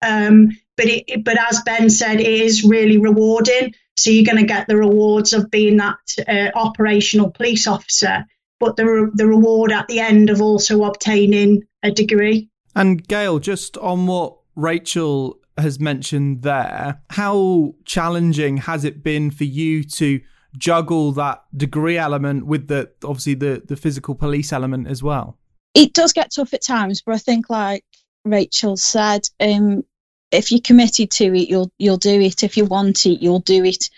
Um, 0.01 0.49
but 0.77 0.87
it, 0.87 1.25
but 1.25 1.39
as 1.39 1.63
Ben 1.65 1.91
said, 1.91 2.21
it 2.21 2.27
is 2.27 2.65
really 2.65 2.99
rewarding. 2.99 3.75
So 3.97 4.11
you're 4.11 4.25
going 4.25 4.39
to 4.39 4.47
get 4.47 4.67
the 4.67 4.77
rewards 4.77 5.35
of 5.35 5.51
being 5.51 5.77
that 5.77 5.99
uh, 6.27 6.59
operational 6.59 7.31
police 7.31 7.67
officer, 7.67 8.25
but 8.59 8.77
the 8.77 8.87
re- 8.87 9.11
the 9.15 9.27
reward 9.27 9.73
at 9.73 9.89
the 9.89 10.01
end 10.01 10.31
of 10.31 10.41
also 10.41 10.85
obtaining 10.85 11.63
a 11.83 11.91
degree. 11.91 12.49
And 12.75 13.07
Gail, 13.07 13.39
just 13.39 13.77
on 13.77 14.07
what 14.07 14.39
Rachel 14.57 15.39
has 15.59 15.79
mentioned 15.79 16.43
there, 16.43 17.01
how 17.11 17.75
challenging 17.85 18.59
has 18.59 18.85
it 18.85 19.03
been 19.03 19.31
for 19.31 19.45
you 19.45 19.85
to 19.85 20.21
juggle 20.57 21.13
that 21.13 21.43
degree 21.57 21.99
element 21.99 22.47
with 22.47 22.69
the 22.69 22.91
obviously 23.05 23.35
the 23.35 23.63
the 23.67 23.77
physical 23.77 24.15
police 24.15 24.53
element 24.53 24.89
as 24.89 25.03
well? 25.03 25.39
It 25.75 25.93
does 25.93 26.13
get 26.13 26.33
tough 26.35 26.55
at 26.55 26.63
times, 26.63 27.03
but 27.03 27.15
I 27.15 27.19
think 27.19 27.51
like 27.51 27.85
Rachel 28.25 28.77
said, 28.77 29.29
um, 29.41 29.85
if 30.31 30.51
you're 30.51 30.61
committed 30.61 31.11
to 31.13 31.35
it, 31.35 31.49
you'll 31.49 31.73
you'll 31.79 31.97
do 31.97 32.21
it. 32.21 32.43
If 32.43 32.57
you 32.57 32.65
want 32.65 33.07
it, 33.07 33.23
you'll 33.23 33.41
do 33.41 33.65
it. 33.65 33.91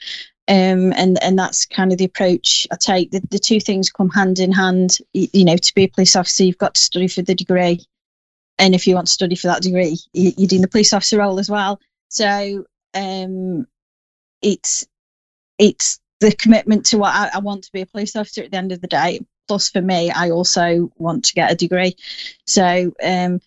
Um, 0.49 0.93
and 0.93 1.23
and 1.23 1.39
that's 1.39 1.67
kind 1.67 1.93
of 1.93 1.99
the 1.99 2.05
approach 2.05 2.67
I 2.71 2.77
take. 2.77 3.11
The, 3.11 3.21
the 3.31 3.39
two 3.39 3.61
things 3.61 3.91
come 3.91 4.11
hand 4.11 4.39
in 4.39 4.53
hand. 4.53 4.99
You, 5.13 5.29
you 5.33 5.45
know, 5.45 5.57
to 5.57 5.75
be 5.75 5.85
a 5.85 5.89
police 5.89 6.15
officer, 6.15 6.45
you've 6.45 6.59
got 6.59 6.75
to 6.75 6.81
study 6.81 7.09
for 7.09 7.23
the 7.23 7.35
degree, 7.35 7.85
and 8.59 8.75
if 8.75 8.87
you 8.87 8.95
want 8.95 9.07
to 9.07 9.13
study 9.13 9.37
for 9.37 9.49
that 9.49 9.63
degree, 9.63 9.99
you're 10.13 10.49
doing 10.49 10.63
the 10.63 10.69
police 10.69 10.93
officer 10.93 11.19
role 11.19 11.39
as 11.39 11.51
well. 11.51 11.81
So 12.09 12.65
um, 12.95 13.67
it's 14.43 14.87
it's 15.59 16.01
the 16.21 16.33
commitment 16.33 16.87
to 16.87 16.99
what 16.99 17.15
I, 17.15 17.31
I 17.35 17.39
want 17.41 17.65
to 17.65 17.73
be 17.73 17.83
a 17.83 17.87
police 17.87 18.17
officer 18.17 18.43
at 18.43 18.51
the 18.51 18.57
end 18.57 18.73
of 18.73 18.81
the 18.81 18.87
day. 18.87 19.21
Plus, 19.49 19.69
for 19.69 19.81
me, 19.83 20.11
I 20.11 20.31
also 20.31 20.91
want 20.97 21.27
to 21.27 21.35
get 21.35 21.53
a 21.53 21.55
degree. 21.55 21.97
So 22.47 22.93
um, 23.03 23.41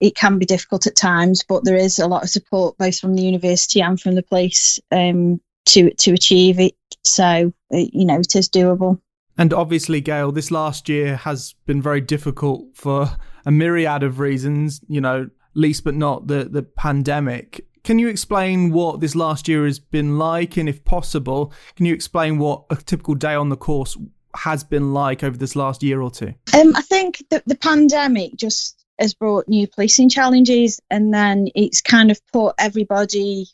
it 0.00 0.16
can 0.16 0.38
be 0.38 0.46
difficult 0.46 0.86
at 0.86 0.96
times, 0.96 1.44
but 1.46 1.64
there 1.64 1.76
is 1.76 1.98
a 1.98 2.08
lot 2.08 2.22
of 2.22 2.30
support 2.30 2.76
both 2.78 2.98
from 2.98 3.14
the 3.14 3.22
university 3.22 3.80
and 3.80 4.00
from 4.00 4.14
the 4.14 4.22
police 4.22 4.80
um, 4.90 5.40
to 5.66 5.92
to 5.94 6.12
achieve 6.12 6.58
it. 6.58 6.74
So 7.04 7.52
you 7.70 8.04
know 8.04 8.18
it 8.18 8.34
is 8.34 8.48
doable. 8.48 9.00
And 9.38 9.54
obviously, 9.54 10.00
Gail, 10.00 10.32
this 10.32 10.50
last 10.50 10.88
year 10.88 11.16
has 11.16 11.54
been 11.64 11.80
very 11.80 12.00
difficult 12.00 12.66
for 12.74 13.16
a 13.50 13.52
myriad 13.52 14.02
of 14.02 14.18
reasons. 14.18 14.80
You 14.88 15.00
know, 15.00 15.28
least 15.54 15.84
but 15.84 15.94
not 15.94 16.28
the 16.28 16.44
the 16.44 16.62
pandemic. 16.62 17.66
Can 17.82 17.98
you 17.98 18.08
explain 18.08 18.72
what 18.72 19.00
this 19.00 19.14
last 19.14 19.48
year 19.48 19.64
has 19.64 19.78
been 19.78 20.18
like, 20.18 20.56
and 20.56 20.68
if 20.68 20.84
possible, 20.84 21.52
can 21.76 21.86
you 21.86 21.94
explain 21.94 22.38
what 22.38 22.64
a 22.70 22.76
typical 22.76 23.14
day 23.14 23.34
on 23.34 23.48
the 23.48 23.56
course 23.56 23.96
has 24.36 24.62
been 24.62 24.92
like 24.92 25.24
over 25.24 25.36
this 25.36 25.56
last 25.56 25.82
year 25.82 26.00
or 26.00 26.10
two? 26.10 26.34
Um, 26.54 26.76
I 26.76 26.82
think 26.82 27.24
that 27.30 27.42
the 27.46 27.56
pandemic 27.56 28.36
just 28.36 28.84
has 28.98 29.14
brought 29.14 29.48
new 29.48 29.66
policing 29.66 30.10
challenges, 30.10 30.80
and 30.90 31.12
then 31.12 31.48
it's 31.54 31.80
kind 31.80 32.10
of 32.10 32.20
put 32.32 32.54
everybody 32.58 33.46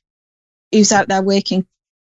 who's 0.72 0.92
out 0.92 1.08
there 1.08 1.22
working 1.22 1.66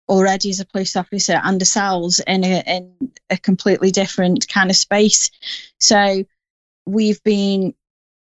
already 0.08 0.50
as 0.50 0.60
a 0.60 0.66
police 0.66 0.96
officer 0.96 1.40
and 1.44 1.62
ourselves 1.62 2.22
in 2.28 2.44
a 2.44 2.64
in 2.68 3.12
a 3.30 3.38
completely 3.38 3.90
different 3.90 4.48
kind 4.48 4.70
of 4.70 4.76
space. 4.76 5.32
So 5.80 6.24
we've 6.86 7.24
been 7.24 7.74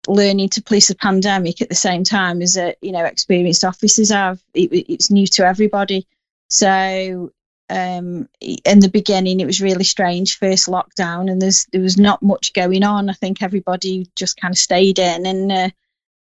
learning 0.06 0.48
to 0.48 0.62
police 0.62 0.90
a 0.90 0.94
pandemic 0.94 1.60
at 1.60 1.68
the 1.68 1.74
same 1.74 2.04
time 2.04 2.40
as 2.40 2.56
a, 2.56 2.74
you 2.80 2.92
know 2.92 3.04
experienced 3.04 3.64
officers 3.64 4.10
have. 4.10 4.40
It, 4.54 4.72
it's 4.88 5.10
new 5.10 5.26
to 5.28 5.46
everybody. 5.46 6.06
So 6.48 7.32
um, 7.70 8.28
in 8.40 8.80
the 8.80 8.90
beginning, 8.90 9.40
it 9.40 9.46
was 9.46 9.60
really 9.60 9.84
strange. 9.84 10.38
First 10.38 10.68
lockdown, 10.68 11.30
and 11.30 11.40
there's 11.40 11.66
there 11.72 11.82
was 11.82 11.98
not 11.98 12.22
much 12.22 12.54
going 12.54 12.82
on. 12.82 13.10
I 13.10 13.12
think 13.12 13.42
everybody 13.42 14.10
just 14.16 14.40
kind 14.40 14.52
of 14.52 14.58
stayed 14.58 14.98
in, 14.98 15.26
and 15.26 15.52
uh, 15.52 15.70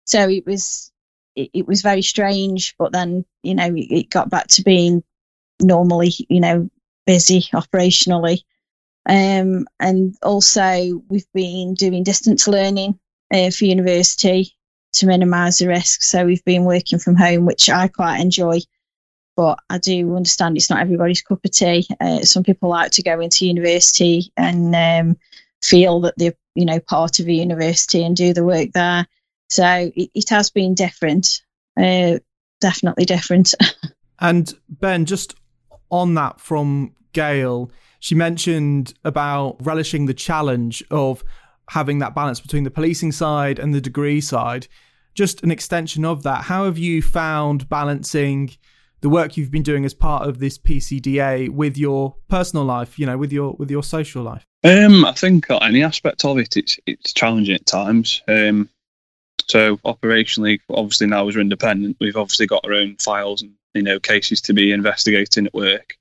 so 0.04 0.28
it 0.28 0.44
was 0.44 0.92
it, 1.34 1.50
it, 1.54 1.66
was 1.66 1.82
very 1.82 2.02
strange. 2.02 2.74
But 2.78 2.92
then 2.92 3.24
you 3.42 3.54
know 3.54 3.66
it, 3.74 3.90
it, 3.90 4.10
got 4.10 4.28
back 4.28 4.48
to 4.48 4.62
being 4.62 5.02
normally 5.62 6.12
you 6.28 6.40
know 6.40 6.68
busy 7.06 7.42
operationally, 7.54 8.42
um, 9.10 9.66
and 9.78 10.16
also 10.22 11.02
we've 11.08 11.30
been 11.34 11.74
doing 11.74 12.02
distance 12.02 12.48
learning 12.48 12.98
uh, 13.32 13.50
for 13.50 13.66
university 13.66 14.56
to 14.94 15.06
minimise 15.06 15.58
the 15.58 15.68
risk. 15.68 16.02
So 16.02 16.24
we've 16.24 16.44
been 16.44 16.64
working 16.64 16.98
from 16.98 17.16
home, 17.16 17.44
which 17.44 17.68
I 17.68 17.88
quite 17.88 18.20
enjoy 18.20 18.60
but 19.40 19.58
I 19.70 19.78
do 19.78 20.16
understand 20.16 20.58
it's 20.58 20.68
not 20.68 20.80
everybody's 20.80 21.22
cup 21.22 21.40
of 21.42 21.50
tea. 21.50 21.86
Uh, 21.98 22.20
some 22.24 22.42
people 22.42 22.68
like 22.68 22.90
to 22.92 23.02
go 23.02 23.20
into 23.20 23.46
university 23.46 24.30
and 24.36 24.76
um, 24.76 25.16
feel 25.62 26.00
that 26.00 26.12
they're, 26.18 26.34
you 26.54 26.66
know, 26.66 26.78
part 26.78 27.20
of 27.20 27.26
a 27.26 27.32
university 27.32 28.04
and 28.04 28.14
do 28.14 28.34
the 28.34 28.44
work 28.44 28.72
there. 28.74 29.06
So 29.48 29.90
it, 29.96 30.10
it 30.14 30.28
has 30.28 30.50
been 30.50 30.74
different, 30.74 31.40
uh, 31.78 32.18
definitely 32.60 33.06
different. 33.06 33.54
and 34.20 34.52
Ben, 34.68 35.06
just 35.06 35.34
on 35.90 36.14
that 36.16 36.38
from 36.38 36.94
Gail, 37.14 37.70
she 38.00 38.14
mentioned 38.14 38.94
about 39.04 39.56
relishing 39.60 40.06
the 40.06 40.14
challenge 40.14 40.82
of 40.90 41.22
having 41.68 42.00
that 42.00 42.14
balance 42.14 42.40
between 42.40 42.64
the 42.64 42.70
policing 42.70 43.12
side 43.12 43.58
and 43.58 43.72
the 43.72 43.80
degree 43.80 44.20
side. 44.20 44.66
Just 45.14 45.42
an 45.42 45.50
extension 45.50 46.04
of 46.04 46.22
that, 46.24 46.44
how 46.44 46.64
have 46.64 46.78
you 46.78 47.02
found 47.02 47.68
balancing? 47.68 48.50
the 49.00 49.08
work 49.08 49.36
you've 49.36 49.50
been 49.50 49.62
doing 49.62 49.84
as 49.84 49.94
part 49.94 50.28
of 50.28 50.38
this 50.38 50.58
PCDA 50.58 51.48
with 51.48 51.76
your 51.76 52.14
personal 52.28 52.64
life, 52.64 52.98
you 52.98 53.06
know, 53.06 53.16
with 53.16 53.32
your 53.32 53.54
with 53.54 53.70
your 53.70 53.82
social 53.82 54.22
life? 54.22 54.44
Um, 54.62 55.04
I 55.04 55.12
think 55.12 55.50
any 55.50 55.82
aspect 55.82 56.24
of 56.24 56.38
it, 56.38 56.56
it's 56.56 56.78
it's 56.86 57.12
challenging 57.12 57.54
at 57.54 57.66
times. 57.66 58.22
Um, 58.28 58.68
so 59.46 59.78
operationally, 59.78 60.60
obviously 60.68 61.06
now 61.06 61.26
as 61.26 61.34
we're 61.34 61.40
independent, 61.40 61.96
we've 62.00 62.16
obviously 62.16 62.46
got 62.46 62.64
our 62.64 62.74
own 62.74 62.96
files 62.96 63.42
and 63.42 63.52
you 63.74 63.82
know 63.82 63.98
cases 63.98 64.42
to 64.42 64.52
be 64.52 64.72
investigating 64.72 65.46
at 65.46 65.54
work. 65.54 65.96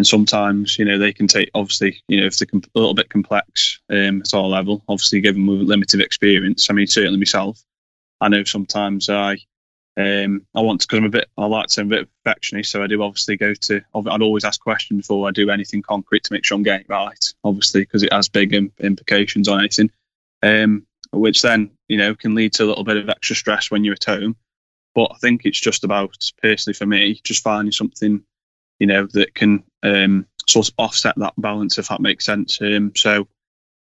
And 0.00 0.06
sometimes, 0.06 0.78
you 0.78 0.86
know, 0.86 0.96
they 0.96 1.12
can 1.12 1.26
take 1.26 1.50
obviously, 1.52 2.02
you 2.08 2.18
know, 2.18 2.26
if 2.26 2.38
they're 2.38 2.48
a 2.54 2.78
little 2.78 2.94
bit 2.94 3.10
complex 3.10 3.80
um, 3.90 4.22
at 4.22 4.32
our 4.32 4.44
level, 4.44 4.82
obviously 4.88 5.20
given 5.20 5.46
with 5.46 5.68
limited 5.68 6.00
experience. 6.00 6.70
I 6.70 6.72
mean, 6.72 6.86
certainly 6.86 7.18
myself, 7.18 7.62
I 8.18 8.30
know 8.30 8.42
sometimes 8.44 9.10
I 9.10 9.36
um, 9.98 10.46
I 10.54 10.62
want 10.62 10.80
to, 10.80 10.86
because 10.86 11.00
I'm 11.00 11.04
a 11.04 11.10
bit, 11.10 11.28
I 11.36 11.44
like 11.44 11.66
to, 11.66 11.82
I'm 11.82 11.88
a 11.88 11.96
bit 11.96 12.08
perfectionist, 12.24 12.70
so 12.70 12.82
I 12.82 12.86
do 12.86 13.02
obviously 13.02 13.36
go 13.36 13.52
to, 13.52 13.82
I'd 13.94 14.22
always 14.22 14.44
ask 14.44 14.58
questions 14.58 15.02
before 15.02 15.28
I 15.28 15.32
do 15.32 15.50
anything 15.50 15.82
concrete 15.82 16.24
to 16.24 16.32
make 16.32 16.46
sure 16.46 16.56
I'm 16.56 16.62
getting 16.62 16.86
it 16.86 16.88
right, 16.88 17.22
obviously, 17.44 17.82
because 17.82 18.02
it 18.02 18.12
has 18.14 18.30
big 18.30 18.54
implications 18.54 19.48
on 19.48 19.58
anything, 19.60 19.90
um, 20.42 20.86
which 21.12 21.42
then, 21.42 21.72
you 21.88 21.98
know, 21.98 22.14
can 22.14 22.34
lead 22.34 22.54
to 22.54 22.64
a 22.64 22.68
little 22.68 22.84
bit 22.84 22.96
of 22.96 23.10
extra 23.10 23.36
stress 23.36 23.70
when 23.70 23.84
you're 23.84 23.92
at 24.00 24.04
home. 24.04 24.34
But 24.94 25.12
I 25.14 25.18
think 25.18 25.42
it's 25.44 25.60
just 25.60 25.84
about, 25.84 26.16
personally 26.40 26.74
for 26.74 26.86
me, 26.86 27.20
just 27.22 27.42
finding 27.42 27.72
something, 27.72 28.24
you 28.80 28.86
know, 28.86 29.06
that 29.12 29.34
can 29.34 29.62
um, 29.84 30.26
sort 30.48 30.68
of 30.68 30.74
offset 30.78 31.14
that 31.18 31.34
balance, 31.38 31.78
if 31.78 31.88
that 31.88 32.00
makes 32.00 32.24
sense. 32.24 32.60
Um, 32.60 32.92
so 32.96 33.28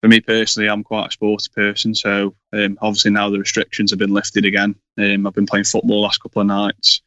for 0.02 0.08
me 0.08 0.20
personally, 0.20 0.68
I'm 0.68 0.84
quite 0.84 1.08
a 1.08 1.12
sporty 1.12 1.48
person, 1.54 1.94
so 1.94 2.34
um, 2.52 2.78
obviously 2.82 3.12
now 3.12 3.30
the 3.30 3.38
restrictions 3.38 3.90
have 3.90 3.98
been 3.98 4.12
lifted 4.12 4.44
again. 4.44 4.74
Um, 4.98 5.26
I've 5.26 5.34
been 5.34 5.46
playing 5.46 5.64
football 5.64 6.02
last 6.02 6.22
couple 6.22 6.42
of 6.42 6.48
nights. 6.48 7.02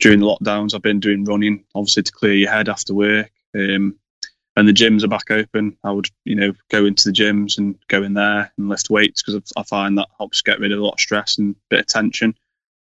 During 0.00 0.20
the 0.20 0.26
lockdowns, 0.26 0.74
I've 0.74 0.82
been 0.82 1.00
doing 1.00 1.24
running, 1.24 1.64
obviously 1.74 2.02
to 2.04 2.12
clear 2.12 2.34
your 2.34 2.50
head 2.50 2.68
after 2.68 2.94
work. 2.94 3.30
Um, 3.56 3.96
and 4.56 4.68
the 4.68 4.72
gyms 4.72 5.02
are 5.02 5.08
back 5.08 5.30
open. 5.30 5.76
I 5.82 5.90
would, 5.90 6.08
you 6.24 6.36
know, 6.36 6.52
go 6.70 6.84
into 6.84 7.08
the 7.08 7.14
gyms 7.14 7.58
and 7.58 7.76
go 7.88 8.02
in 8.02 8.14
there 8.14 8.52
and 8.56 8.68
lift 8.68 8.90
weights 8.90 9.22
because 9.22 9.52
I 9.56 9.62
find 9.64 9.98
that 9.98 10.08
helps 10.16 10.42
get 10.42 10.60
rid 10.60 10.72
of 10.72 10.78
a 10.78 10.84
lot 10.84 10.94
of 10.94 11.00
stress 11.00 11.38
and 11.38 11.56
bit 11.70 11.80
of 11.80 11.86
tension. 11.86 12.36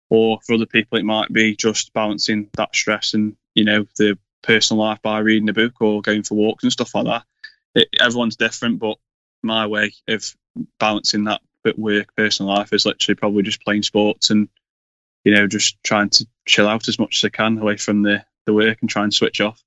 Or 0.09 0.41
for 0.43 0.55
other 0.55 0.67
people, 0.67 0.99
it 0.99 1.05
might 1.05 1.33
be 1.33 1.55
just 1.57 1.93
balancing 1.93 2.49
that 2.57 2.75
stress 2.75 3.15
and 3.15 3.37
you 3.55 3.65
know 3.65 3.87
the 3.97 4.19
personal 4.43 4.83
life 4.83 5.01
by 5.03 5.19
reading 5.19 5.49
a 5.49 5.53
book 5.53 5.81
or 5.81 6.01
going 6.01 6.23
for 6.23 6.35
walks 6.35 6.65
and 6.65 6.73
stuff 6.73 6.95
like 6.95 7.05
that. 7.05 7.25
It, 7.75 7.89
everyone's 8.01 8.37
different, 8.37 8.79
but 8.79 8.97
my 9.43 9.67
way 9.67 9.93
of 10.09 10.25
balancing 10.79 11.25
that 11.25 11.41
bit 11.63 11.79
work 11.79 12.15
personal 12.17 12.53
life 12.55 12.73
is 12.73 12.87
literally 12.87 13.17
probably 13.17 13.43
just 13.43 13.63
playing 13.63 13.83
sports 13.83 14.31
and 14.31 14.49
you 15.25 15.35
know 15.35 15.47
just 15.47 15.77
trying 15.83 16.09
to 16.09 16.27
chill 16.47 16.67
out 16.67 16.89
as 16.89 16.99
much 16.99 17.19
as 17.19 17.27
I 17.27 17.29
can 17.29 17.59
away 17.59 17.77
from 17.77 18.03
the 18.03 18.25
the 18.47 18.55
work 18.55 18.79
and 18.81 18.89
try 18.89 19.05
and 19.05 19.13
switch 19.13 19.41
off. 19.41 19.63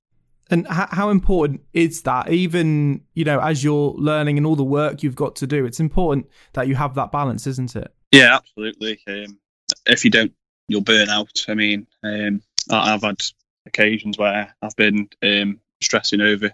And 0.50 0.66
how, 0.66 0.88
how 0.90 1.10
important 1.10 1.62
is 1.72 2.02
that? 2.02 2.30
Even 2.30 3.02
you 3.14 3.24
know, 3.24 3.40
as 3.40 3.64
you're 3.64 3.94
learning 3.96 4.36
and 4.36 4.46
all 4.46 4.56
the 4.56 4.64
work 4.64 5.02
you've 5.02 5.14
got 5.14 5.36
to 5.36 5.46
do, 5.46 5.64
it's 5.64 5.80
important 5.80 6.28
that 6.52 6.68
you 6.68 6.74
have 6.74 6.94
that 6.96 7.12
balance, 7.12 7.46
isn't 7.46 7.76
it? 7.76 7.94
Yeah, 8.10 8.36
absolutely. 8.36 9.00
Um, 9.06 9.38
if 9.86 10.04
you 10.04 10.10
don't, 10.10 10.32
you'll 10.68 10.82
burn 10.82 11.08
out. 11.08 11.44
I 11.48 11.54
mean, 11.54 11.86
um, 12.02 12.42
I've 12.70 13.02
had 13.02 13.22
occasions 13.66 14.18
where 14.18 14.54
I've 14.62 14.76
been 14.76 15.08
um, 15.22 15.60
stressing 15.80 16.20
over 16.20 16.52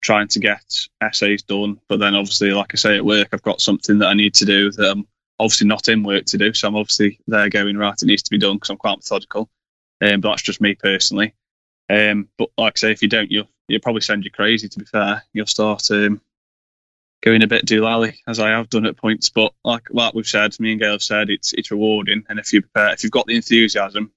trying 0.00 0.28
to 0.28 0.38
get 0.38 0.62
essays 1.00 1.42
done. 1.42 1.80
But 1.88 1.98
then 1.98 2.14
obviously, 2.14 2.50
like 2.52 2.72
I 2.72 2.76
say, 2.76 2.96
at 2.96 3.04
work, 3.04 3.28
I've 3.32 3.42
got 3.42 3.60
something 3.60 3.98
that 3.98 4.08
I 4.08 4.14
need 4.14 4.34
to 4.34 4.44
do 4.44 4.70
that 4.72 4.90
I'm 4.90 5.06
obviously 5.38 5.66
not 5.66 5.88
in 5.88 6.02
work 6.02 6.24
to 6.26 6.38
do. 6.38 6.52
So 6.52 6.68
I'm 6.68 6.76
obviously 6.76 7.20
there 7.26 7.48
going, 7.48 7.76
right, 7.76 8.00
it 8.00 8.06
needs 8.06 8.22
to 8.24 8.30
be 8.30 8.38
done 8.38 8.56
because 8.56 8.70
I'm 8.70 8.76
quite 8.76 8.98
methodical. 8.98 9.48
Um, 10.00 10.20
but 10.20 10.30
that's 10.30 10.42
just 10.42 10.60
me 10.60 10.74
personally. 10.74 11.34
Um, 11.90 12.28
but 12.36 12.50
like 12.56 12.74
I 12.76 12.78
say, 12.78 12.92
if 12.92 13.02
you 13.02 13.08
don't, 13.08 13.30
you'll, 13.30 13.48
you'll 13.66 13.80
probably 13.80 14.02
send 14.02 14.24
you 14.24 14.30
crazy, 14.30 14.68
to 14.68 14.78
be 14.78 14.84
fair. 14.84 15.24
You'll 15.32 15.46
start 15.46 15.90
um, 15.90 16.20
going 17.22 17.42
a 17.42 17.48
bit 17.48 17.66
doolally, 17.66 18.16
as 18.26 18.38
I 18.38 18.50
have 18.50 18.68
done 18.68 18.86
at 18.86 18.96
points. 18.96 19.30
But 19.30 19.52
like, 19.64 19.88
like 19.90 20.14
we've 20.14 20.26
said, 20.26 20.58
me 20.60 20.72
and 20.72 20.80
Gail 20.80 20.92
have 20.92 21.02
said, 21.02 21.30
it's 21.30 21.52
it's 21.52 21.70
rewarding. 21.70 22.24
And 22.28 22.38
if 22.38 22.52
you 22.52 22.62
prepare, 22.62 22.92
if 22.92 23.02
you've 23.02 23.12
got 23.12 23.26
the 23.26 23.36
enthusiasm, 23.36 24.12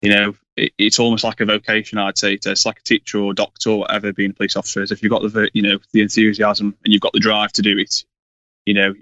you 0.00 0.10
know, 0.10 0.34
it, 0.56 0.72
it's 0.78 0.98
almost 0.98 1.24
like 1.24 1.40
a 1.40 1.44
vocation. 1.44 1.98
I'd 1.98 2.18
say 2.18 2.34
it's 2.34 2.66
like 2.66 2.78
a 2.78 2.82
teacher 2.82 3.18
or 3.18 3.34
doctor 3.34 3.70
or 3.70 3.78
whatever. 3.80 4.12
Being 4.12 4.30
a 4.30 4.34
police 4.34 4.56
officer 4.56 4.82
is 4.82 4.90
if 4.90 5.02
you've 5.02 5.10
got 5.10 5.22
the 5.22 5.50
you 5.52 5.62
know 5.62 5.78
the 5.92 6.02
enthusiasm 6.02 6.76
and 6.84 6.92
you've 6.92 7.02
got 7.02 7.12
the 7.12 7.20
drive 7.20 7.52
to 7.52 7.62
do 7.62 7.78
it. 7.78 8.04
You 8.64 8.74
know, 8.74 8.94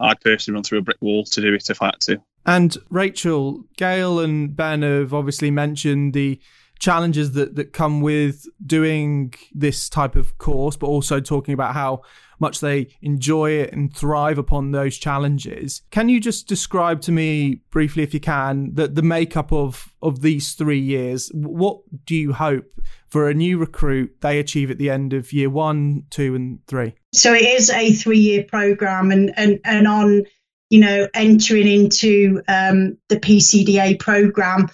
I'd 0.00 0.20
personally 0.20 0.56
run 0.56 0.64
through 0.64 0.78
a 0.78 0.82
brick 0.82 0.98
wall 1.00 1.24
to 1.24 1.40
do 1.40 1.54
it 1.54 1.70
if 1.70 1.80
I 1.80 1.86
had 1.86 2.00
to. 2.02 2.20
And 2.44 2.76
Rachel, 2.90 3.64
Gail, 3.76 4.20
and 4.20 4.54
Ben 4.54 4.82
have 4.82 5.12
obviously 5.12 5.50
mentioned 5.50 6.12
the 6.12 6.38
challenges 6.78 7.32
that 7.32 7.56
that 7.56 7.72
come 7.72 8.00
with 8.00 8.46
doing 8.64 9.34
this 9.54 9.88
type 9.88 10.16
of 10.16 10.38
course, 10.38 10.76
but 10.76 10.86
also 10.86 11.20
talking 11.20 11.54
about 11.54 11.74
how 11.74 12.02
much 12.38 12.60
they 12.60 12.88
enjoy 13.02 13.50
it 13.50 13.72
and 13.72 13.94
thrive 13.94 14.38
upon 14.38 14.72
those 14.72 14.96
challenges. 14.96 15.82
Can 15.90 16.08
you 16.08 16.20
just 16.20 16.46
describe 16.46 17.00
to 17.02 17.12
me 17.12 17.62
briefly, 17.70 18.02
if 18.02 18.12
you 18.12 18.20
can, 18.20 18.74
the, 18.74 18.88
the 18.88 19.02
makeup 19.02 19.52
of, 19.52 19.94
of 20.02 20.20
these 20.20 20.52
three 20.52 20.78
years? 20.78 21.30
What 21.32 21.80
do 22.04 22.14
you 22.14 22.32
hope 22.32 22.66
for 23.08 23.28
a 23.28 23.34
new 23.34 23.58
recruit 23.58 24.16
they 24.20 24.38
achieve 24.38 24.70
at 24.70 24.78
the 24.78 24.90
end 24.90 25.12
of 25.12 25.32
year 25.32 25.50
one, 25.50 26.04
two, 26.10 26.34
and 26.34 26.58
three? 26.66 26.94
So 27.12 27.32
it 27.32 27.42
is 27.42 27.70
a 27.70 27.92
three 27.92 28.18
year 28.18 28.44
program, 28.44 29.10
and, 29.10 29.32
and, 29.38 29.60
and 29.64 29.86
on 29.86 30.24
you 30.68 30.80
know 30.80 31.08
entering 31.14 31.68
into 31.68 32.42
um, 32.48 32.98
the 33.08 33.16
PCDA 33.16 33.98
program, 33.98 34.68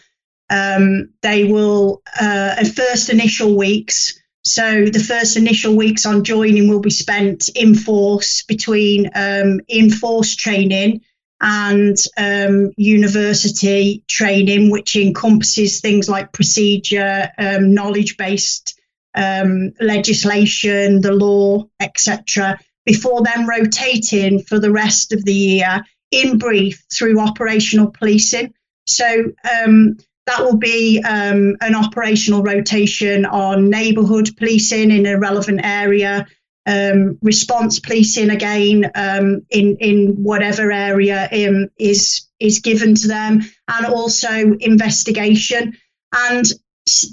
um, 0.53 1.15
they 1.23 1.45
will 1.45 2.03
uh, 2.21 2.57
at 2.59 2.67
first 2.67 3.09
initial 3.11 3.57
weeks 3.57 4.23
So 4.45 4.87
the 4.87 4.99
first 4.99 5.37
initial 5.37 5.77
weeks 5.77 6.05
on 6.05 6.25
joining 6.25 6.69
will 6.69 6.81
be 6.81 6.91
spent 6.91 7.49
in 7.55 7.75
force 7.75 8.43
between 8.43 9.11
um, 9.15 9.61
in 9.69 9.91
force 9.91 10.35
training 10.35 11.03
and 11.41 11.97
um, 12.17 12.73
university 12.77 14.05
training, 14.09 14.71
which 14.71 14.97
encompasses 14.97 15.81
things 15.81 16.09
like 16.09 16.33
procedure, 16.33 17.31
um, 17.39 17.73
knowledge 17.75 18.17
based 18.17 18.81
um, 19.15 19.73
legislation, 19.81 21.01
the 21.01 21.13
law, 21.13 21.65
etc., 21.79 22.59
before 22.85 23.23
then 23.23 23.47
rotating 23.47 24.43
for 24.43 24.59
the 24.59 24.73
rest 24.73 25.13
of 25.13 25.25
the 25.25 25.35
year 25.35 25.85
in 26.11 26.39
brief 26.39 26.85
through 26.93 27.21
operational 27.21 27.93
policing. 27.93 28.53
So 28.87 29.33
um, 29.65 29.99
that 30.33 30.45
will 30.45 30.57
be 30.57 31.03
um, 31.03 31.57
an 31.61 31.75
operational 31.75 32.43
rotation 32.43 33.27
on 33.27 33.69
neighbourhood 33.69 34.31
policing 34.39 34.91
in 34.91 35.05
a 35.07 35.19
relevant 35.19 35.61
area, 35.63 36.27
um, 36.65 37.19
response 37.21 37.81
policing 37.81 38.31
again 38.31 38.91
um, 38.95 39.43
in 39.51 39.77
in 39.79 40.23
whatever 40.23 40.73
area 40.73 41.29
um, 41.31 41.69
is 41.79 42.29
is 42.41 42.61
given 42.61 42.95
to 42.95 43.09
them, 43.09 43.43
and 43.69 43.87
also 43.87 44.55
investigation. 44.59 45.77
And 46.13 46.47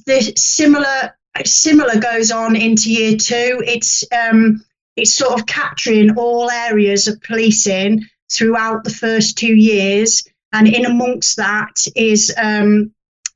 the 0.05 0.33
similar 0.37 1.13
similar 1.43 1.99
goes 1.99 2.31
on 2.31 2.55
into 2.55 2.89
year 2.89 3.17
two. 3.17 3.61
It's 3.65 4.05
um, 4.13 4.63
it's 4.95 5.15
sort 5.15 5.37
of 5.37 5.45
capturing 5.45 6.15
all 6.17 6.49
areas 6.49 7.07
of 7.07 7.21
policing 7.21 8.05
throughout 8.31 8.85
the 8.85 8.93
first 8.93 9.37
two 9.37 9.55
years, 9.55 10.23
and 10.53 10.69
in 10.69 10.85
amongst 10.85 11.35
that 11.35 11.85
is 11.95 12.33
um, 12.37 12.93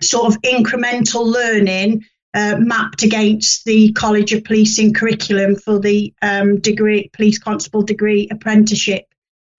sort 0.10 0.34
of 0.34 0.42
incremental 0.42 1.26
learning 1.26 2.06
uh, 2.34 2.56
mapped 2.60 3.04
against 3.04 3.66
the 3.66 3.92
College 3.94 4.34
of 4.34 4.44
Policing 4.44 4.94
curriculum 4.94 5.56
for 5.56 5.80
the 5.80 6.14
um, 6.22 6.60
degree 6.60 7.10
police 7.14 7.40
constable 7.40 7.84
degree 7.84 8.28
apprenticeship. 8.32 9.06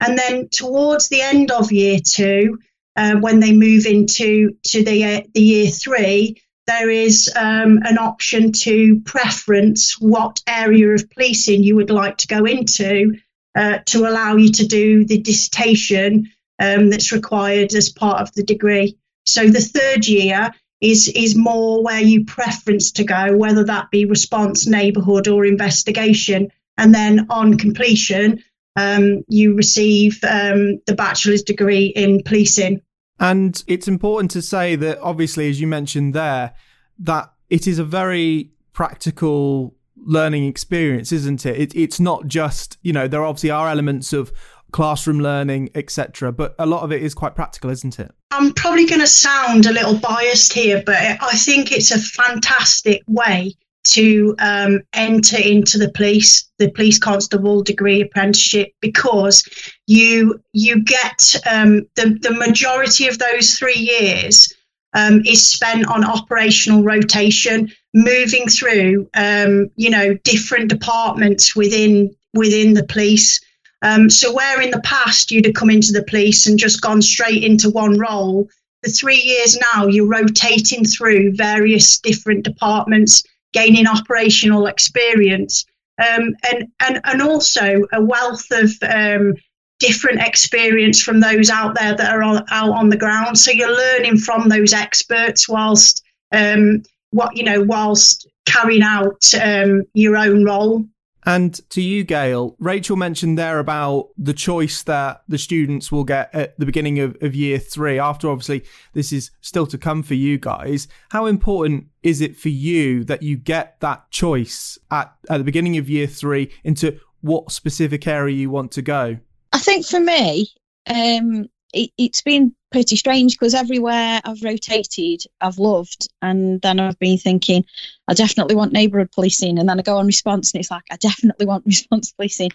And 0.00 0.18
then 0.18 0.48
towards 0.48 1.08
the 1.08 1.22
end 1.22 1.50
of 1.50 1.72
year 1.72 1.98
two, 2.04 2.58
uh, 2.96 3.16
when 3.16 3.40
they 3.40 3.52
move 3.52 3.86
into 3.86 4.56
to 4.64 4.84
the, 4.84 5.04
uh, 5.04 5.20
the 5.34 5.40
year 5.40 5.70
three, 5.70 6.42
there 6.66 6.90
is 6.90 7.30
um, 7.36 7.80
an 7.84 7.98
option 7.98 8.52
to 8.52 9.00
preference 9.00 10.00
what 10.00 10.40
area 10.46 10.88
of 10.88 11.10
policing 11.10 11.62
you 11.62 11.76
would 11.76 11.90
like 11.90 12.18
to 12.18 12.26
go 12.26 12.44
into 12.44 13.18
uh, 13.54 13.78
to 13.86 14.06
allow 14.06 14.36
you 14.36 14.50
to 14.50 14.66
do 14.66 15.04
the 15.04 15.20
dissertation 15.20 16.30
um, 16.58 16.90
that's 16.90 17.12
required 17.12 17.74
as 17.74 17.90
part 17.90 18.20
of 18.20 18.32
the 18.32 18.42
degree. 18.42 18.96
So 19.26 19.48
the 19.48 19.60
third 19.60 20.06
year 20.06 20.50
is 20.80 21.08
is 21.08 21.34
more 21.34 21.82
where 21.82 22.00
you 22.00 22.24
preference 22.24 22.92
to 22.92 23.04
go, 23.04 23.36
whether 23.36 23.64
that 23.64 23.90
be 23.90 24.04
response, 24.04 24.66
neighbourhood, 24.66 25.28
or 25.28 25.44
investigation. 25.44 26.48
And 26.76 26.94
then 26.94 27.26
on 27.30 27.56
completion, 27.56 28.42
um, 28.76 29.24
you 29.28 29.54
receive 29.54 30.22
um, 30.24 30.80
the 30.86 30.94
bachelor's 30.94 31.42
degree 31.42 31.86
in 31.86 32.22
policing. 32.24 32.80
And 33.20 33.62
it's 33.66 33.86
important 33.86 34.32
to 34.32 34.42
say 34.42 34.74
that, 34.76 34.98
obviously, 35.00 35.48
as 35.48 35.60
you 35.60 35.68
mentioned 35.68 36.14
there, 36.14 36.52
that 36.98 37.32
it 37.48 37.66
is 37.66 37.78
a 37.78 37.84
very 37.84 38.50
practical 38.72 39.76
learning 39.96 40.46
experience, 40.46 41.12
isn't 41.12 41.46
it? 41.46 41.56
it? 41.56 41.76
It's 41.76 42.00
not 42.00 42.26
just, 42.26 42.76
you 42.82 42.92
know, 42.92 43.06
there 43.06 43.24
obviously 43.24 43.50
are 43.50 43.68
elements 43.68 44.12
of 44.12 44.32
classroom 44.74 45.20
learning, 45.20 45.70
etc., 45.76 46.32
but 46.32 46.52
a 46.58 46.66
lot 46.66 46.82
of 46.82 46.90
it 46.90 47.00
is 47.00 47.14
quite 47.14 47.36
practical, 47.36 47.70
isn't 47.70 48.00
it? 48.00 48.10
I'm 48.32 48.52
probably 48.52 48.86
going 48.86 49.00
to 49.00 49.06
sound 49.06 49.66
a 49.66 49.72
little 49.72 49.96
biased 49.96 50.52
here, 50.52 50.82
but 50.84 50.96
I 50.96 51.36
think 51.36 51.70
it's 51.70 51.92
a 51.92 51.98
fantastic 52.00 53.00
way 53.06 53.54
to 53.90 54.34
um, 54.40 54.80
enter 54.92 55.36
into 55.36 55.78
the 55.78 55.92
police, 55.92 56.50
the 56.58 56.72
police 56.72 56.98
constable 56.98 57.62
degree 57.62 58.00
apprenticeship, 58.00 58.72
because 58.80 59.48
you 59.86 60.40
you 60.52 60.82
get 60.82 61.36
um, 61.48 61.86
the 61.94 62.18
the 62.20 62.34
majority 62.34 63.06
of 63.06 63.18
those 63.20 63.56
three 63.56 63.78
years 63.78 64.52
um, 64.94 65.22
is 65.24 65.46
spent 65.46 65.86
on 65.86 66.04
operational 66.04 66.82
rotation, 66.82 67.70
moving 67.92 68.48
through 68.48 69.08
um, 69.14 69.70
you 69.76 69.90
know 69.90 70.14
different 70.24 70.68
departments 70.68 71.54
within 71.54 72.12
within 72.32 72.74
the 72.74 72.84
police. 72.84 73.40
Um, 73.84 74.08
so 74.08 74.32
where 74.32 74.60
in 74.62 74.70
the 74.70 74.80
past 74.80 75.30
you'd 75.30 75.44
have 75.44 75.54
come 75.54 75.70
into 75.70 75.92
the 75.92 76.02
police 76.04 76.46
and 76.46 76.58
just 76.58 76.80
gone 76.80 77.02
straight 77.02 77.44
into 77.44 77.68
one 77.68 77.98
role, 77.98 78.48
the 78.82 78.90
three 78.90 79.20
years 79.20 79.58
now 79.74 79.86
you're 79.86 80.08
rotating 80.08 80.84
through 80.84 81.34
various 81.34 81.98
different 81.98 82.44
departments 82.44 83.22
gaining 83.52 83.86
operational 83.86 84.66
experience, 84.66 85.64
um, 85.98 86.34
and, 86.50 86.68
and, 86.80 87.00
and 87.04 87.22
also 87.22 87.84
a 87.92 88.02
wealth 88.02 88.44
of 88.50 88.70
um, 88.82 89.34
different 89.78 90.20
experience 90.20 91.00
from 91.00 91.20
those 91.20 91.48
out 91.50 91.74
there 91.74 91.94
that 91.94 92.10
are 92.10 92.22
on, 92.22 92.44
out 92.50 92.72
on 92.72 92.88
the 92.88 92.96
ground. 92.96 93.38
So 93.38 93.52
you're 93.52 93.74
learning 93.74 94.18
from 94.18 94.48
those 94.48 94.72
experts 94.72 95.48
whilst 95.48 96.02
um, 96.32 96.82
what 97.10 97.36
you 97.36 97.44
know 97.44 97.62
whilst 97.62 98.26
carrying 98.44 98.82
out 98.82 99.22
um, 99.40 99.84
your 99.94 100.16
own 100.16 100.44
role. 100.44 100.84
And 101.26 101.58
to 101.70 101.80
you, 101.80 102.04
Gail, 102.04 102.54
Rachel 102.58 102.96
mentioned 102.96 103.38
there 103.38 103.58
about 103.58 104.10
the 104.18 104.34
choice 104.34 104.82
that 104.82 105.22
the 105.26 105.38
students 105.38 105.90
will 105.90 106.04
get 106.04 106.34
at 106.34 106.58
the 106.58 106.66
beginning 106.66 107.00
of, 107.00 107.16
of 107.22 107.34
year 107.34 107.58
three, 107.58 107.98
after 107.98 108.28
obviously 108.28 108.64
this 108.92 109.12
is 109.12 109.30
still 109.40 109.66
to 109.68 109.78
come 109.78 110.02
for 110.02 110.14
you 110.14 110.38
guys. 110.38 110.86
How 111.10 111.26
important 111.26 111.86
is 112.02 112.20
it 112.20 112.36
for 112.36 112.50
you 112.50 113.04
that 113.04 113.22
you 113.22 113.36
get 113.36 113.80
that 113.80 114.10
choice 114.10 114.78
at, 114.90 115.14
at 115.30 115.38
the 115.38 115.44
beginning 115.44 115.78
of 115.78 115.88
year 115.88 116.06
three 116.06 116.52
into 116.62 116.98
what 117.22 117.50
specific 117.50 118.06
area 118.06 118.36
you 118.36 118.50
want 118.50 118.72
to 118.72 118.82
go? 118.82 119.18
I 119.52 119.58
think 119.58 119.86
for 119.86 120.00
me, 120.00 120.48
um, 120.86 121.46
it, 121.72 121.90
has 121.98 122.22
been 122.22 122.54
pretty 122.74 122.96
strange 122.96 123.34
because 123.34 123.54
everywhere 123.54 124.20
I've 124.24 124.42
rotated, 124.42 125.22
I've 125.40 125.58
loved, 125.58 126.08
and 126.20 126.60
then 126.60 126.80
I've 126.80 126.98
been 126.98 127.18
thinking, 127.18 127.64
I 128.08 128.14
definitely 128.14 128.56
want 128.56 128.72
neighbourhood 128.72 129.12
policing, 129.12 129.60
and 129.60 129.68
then 129.68 129.78
I 129.78 129.82
go 129.82 129.98
on 129.98 130.06
response, 130.06 130.52
and 130.52 130.58
it's 130.58 130.72
like 130.72 130.82
I 130.90 130.96
definitely 130.96 131.46
want 131.46 131.66
response 131.66 132.10
policing. 132.10 132.50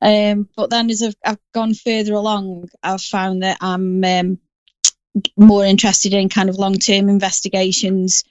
Um, 0.00 0.48
but 0.56 0.70
then 0.70 0.90
as 0.90 1.02
I've, 1.02 1.16
I've, 1.24 1.40
gone 1.52 1.74
further 1.74 2.14
along, 2.14 2.68
I've 2.84 3.02
found 3.02 3.42
that 3.42 3.58
I'm 3.60 4.04
um, 4.04 4.38
more 5.36 5.64
interested 5.64 6.14
in 6.14 6.28
kind 6.28 6.48
of 6.48 6.54
long 6.54 6.74
term 6.74 7.08
investigations. 7.08 8.22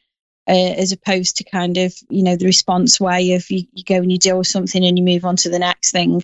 Uh, 0.46 0.76
as 0.76 0.92
opposed 0.92 1.38
to 1.38 1.46
kind 1.46 1.78
of 1.78 1.94
you 2.10 2.22
know 2.22 2.36
the 2.36 2.46
response 2.46 3.00
way 3.00 3.32
of 3.32 3.50
you, 3.50 3.66
you 3.74 3.84
go 3.86 3.96
and 3.96 4.12
you 4.12 4.18
deal 4.18 4.38
with 4.38 4.48
something 4.48 4.84
and 4.84 4.98
you 4.98 5.04
move 5.04 5.24
on 5.24 5.38
to 5.38 5.50
the 5.50 5.60
next 5.60 5.92
thing 5.92 6.22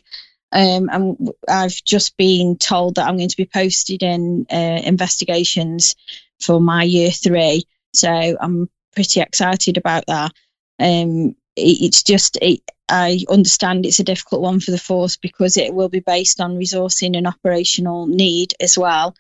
um, 0.52 0.90
and 0.92 1.30
I've 1.48 1.84
just 1.84 2.18
been 2.18 2.58
told 2.58 2.96
that 2.96 3.08
I'm 3.08 3.18
going 3.18 3.30
to 3.30 3.38
be 3.38 3.50
posted 3.52 4.02
in 4.02 4.48
uh, 4.52 4.82
investigations 4.84 5.96
for 6.42 6.60
my 6.60 6.84
year 6.84 7.12
three. 7.12 7.66
So 7.94 8.10
I'm 8.10 8.70
pretty 8.94 9.22
excited 9.22 9.78
about 9.78 10.06
that. 10.08 10.32
Um, 10.80 11.36
it, 11.56 11.82
it's 11.82 12.04
just, 12.04 12.38
it, 12.42 12.62
I 12.90 13.20
understand 13.30 13.86
it's 13.86 14.00
a 14.00 14.04
difficult 14.04 14.42
one 14.42 14.60
for 14.60 14.72
the 14.72 14.80
force 14.80 15.18
because 15.18 15.58
it 15.58 15.74
will 15.74 15.90
be 15.90 16.00
based 16.00 16.42
on 16.42 16.58
resourcing 16.58 17.16
and 17.16 17.28
operational 17.28 18.08
need 18.08 18.54
as 18.60 18.78
well. 18.78 19.16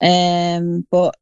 Um, 0.00 0.86
but 0.90 1.16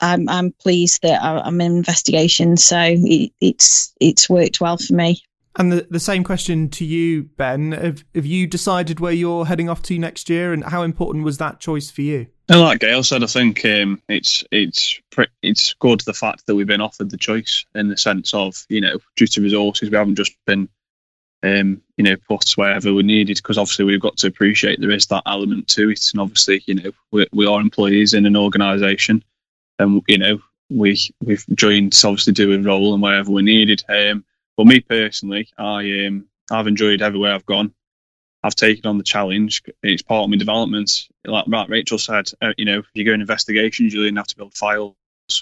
I'm, 0.00 0.28
I'm 0.28 0.52
pleased 0.52 1.02
that 1.02 1.22
I, 1.22 1.48
am 1.48 1.60
in 1.60 1.76
investigation, 1.76 2.56
so 2.56 2.78
it, 2.80 3.32
it's 3.40 3.94
it's 4.00 4.28
worked 4.28 4.60
well 4.60 4.76
for 4.76 4.92
me. 4.92 5.22
And 5.56 5.70
the, 5.70 5.86
the 5.88 6.00
same 6.00 6.24
question 6.24 6.68
to 6.70 6.84
you, 6.84 7.24
Ben. 7.36 7.72
Have, 7.72 8.04
have 8.14 8.26
you 8.26 8.46
decided 8.46 8.98
where 8.98 9.12
you're 9.12 9.46
heading 9.46 9.68
off 9.68 9.82
to 9.82 9.98
next 9.98 10.28
year, 10.28 10.52
and 10.52 10.64
how 10.64 10.82
important 10.82 11.24
was 11.24 11.38
that 11.38 11.60
choice 11.60 11.90
for 11.90 12.02
you? 12.02 12.26
And 12.48 12.60
like 12.60 12.80
Gail 12.80 13.02
said, 13.02 13.22
I 13.22 13.26
think 13.26 13.64
um, 13.64 14.02
it's 14.08 14.44
it's 14.50 15.00
it's 15.42 15.74
good 15.74 16.00
the 16.00 16.12
fact 16.12 16.46
that 16.46 16.54
we've 16.54 16.66
been 16.66 16.80
offered 16.80 17.10
the 17.10 17.16
choice 17.16 17.64
in 17.74 17.88
the 17.88 17.96
sense 17.96 18.34
of 18.34 18.66
you 18.68 18.80
know 18.80 18.98
due 19.16 19.26
to 19.28 19.40
resources 19.40 19.88
we 19.88 19.96
haven't 19.96 20.16
just 20.16 20.36
been 20.44 20.68
um, 21.42 21.80
you 21.96 22.04
know 22.04 22.16
put 22.28 22.50
wherever 22.56 22.92
we 22.92 23.02
needed 23.02 23.36
because 23.36 23.56
obviously 23.56 23.86
we've 23.86 24.00
got 24.00 24.18
to 24.18 24.26
appreciate 24.26 24.78
there 24.78 24.90
is 24.90 25.06
that 25.06 25.22
element 25.24 25.68
to 25.68 25.88
it, 25.88 26.10
and 26.12 26.20
obviously 26.20 26.62
you 26.66 26.74
know 26.74 26.90
we, 27.12 27.26
we 27.32 27.46
are 27.46 27.60
employees 27.60 28.12
in 28.12 28.26
an 28.26 28.36
organisation, 28.36 29.24
and 29.78 30.02
you 30.08 30.18
know 30.18 30.38
we 30.68 30.98
we've 31.22 31.46
joined 31.54 31.92
to 31.92 32.08
obviously 32.08 32.32
do 32.32 32.52
a 32.52 32.58
role 32.58 32.92
and 32.92 33.02
wherever 33.02 33.30
we 33.30 33.42
needed. 33.42 33.84
Um, 33.88 34.24
but 34.56 34.66
me 34.66 34.80
personally, 34.80 35.48
I 35.58 36.06
um, 36.06 36.26
I've 36.50 36.66
enjoyed 36.66 37.02
everywhere 37.02 37.34
I've 37.34 37.46
gone. 37.46 37.74
I've 38.42 38.54
taken 38.54 38.86
on 38.86 38.98
the 38.98 39.04
challenge. 39.04 39.62
It's 39.82 40.02
part 40.02 40.24
of 40.24 40.30
my 40.30 40.36
development. 40.36 41.08
Like, 41.24 41.46
Rachel 41.68 41.96
said, 41.98 42.30
uh, 42.42 42.52
you 42.58 42.66
know, 42.66 42.80
if 42.80 42.86
you 42.92 43.04
go 43.04 43.12
in 43.12 43.22
investigations, 43.22 43.94
you 43.94 44.02
learn 44.02 44.16
have 44.16 44.26
to 44.26 44.36
build 44.36 44.54
files 44.54 44.94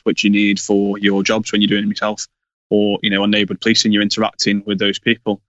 which 0.04 0.24
you 0.24 0.30
need 0.30 0.60
for 0.60 0.98
your 0.98 1.22
jobs 1.22 1.50
when 1.50 1.60
you're 1.60 1.68
doing 1.68 1.82
them 1.82 1.90
yourself, 1.90 2.26
or 2.70 2.98
you 3.02 3.10
know, 3.10 3.22
on 3.22 3.30
neighbourhood 3.30 3.60
policing, 3.60 3.92
you're 3.92 4.02
interacting 4.02 4.62
with 4.64 4.78
those 4.78 4.98
people. 4.98 5.42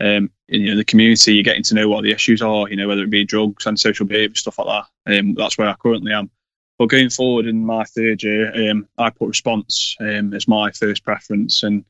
Um, 0.00 0.30
in, 0.48 0.62
you 0.62 0.70
know, 0.70 0.76
the 0.76 0.84
community, 0.84 1.34
you're 1.34 1.42
getting 1.42 1.64
to 1.64 1.74
know 1.74 1.88
what 1.88 2.02
the 2.04 2.12
issues 2.12 2.42
are. 2.42 2.68
You 2.68 2.76
know, 2.76 2.88
whether 2.88 3.02
it 3.02 3.10
be 3.10 3.24
drugs 3.24 3.66
and 3.66 3.78
social 3.78 4.06
behaviour 4.06 4.36
stuff 4.36 4.58
like 4.58 4.84
that. 5.06 5.18
Um, 5.18 5.34
that's 5.34 5.58
where 5.58 5.68
I 5.68 5.74
currently 5.74 6.12
am. 6.12 6.30
But 6.78 6.90
going 6.90 7.10
forward 7.10 7.46
in 7.46 7.64
my 7.64 7.84
third 7.84 8.22
year, 8.22 8.70
um, 8.70 8.86
I 8.96 9.10
put 9.10 9.28
response 9.28 9.96
um, 9.98 10.32
as 10.34 10.46
my 10.46 10.70
first 10.70 11.04
preference, 11.04 11.62
and 11.64 11.84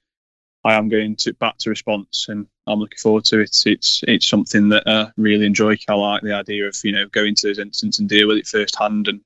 I 0.65 0.75
am 0.75 0.89
going 0.89 1.17
to 1.17 1.33
back 1.35 1.59
to 1.59 1.71
response, 1.71 2.27
and 2.29 2.47
I'm 2.67 2.81
looking 2.81 2.99
forward 2.99 3.25
to 3.27 3.41
it. 3.41 3.57
It's 3.65 4.03
it's 4.07 4.27
something 4.27 4.69
that 4.71 4.85
I 4.87 5.11
really 5.17 5.47
enjoy. 5.47 5.77
I 5.89 5.95
like 5.95 6.23
the 6.23 6.35
idea 6.35 6.67
of 6.67 6.77
you 6.83 6.93
know 6.93 7.07
going 7.07 7.35
to 7.37 7.49
those 7.49 7.59
incidents 7.59 7.99
and 7.99 8.09
deal 8.09 8.29
with 8.29 8.39
it 8.39 8.47
firsthand, 8.47 9.09
and 9.09 9.21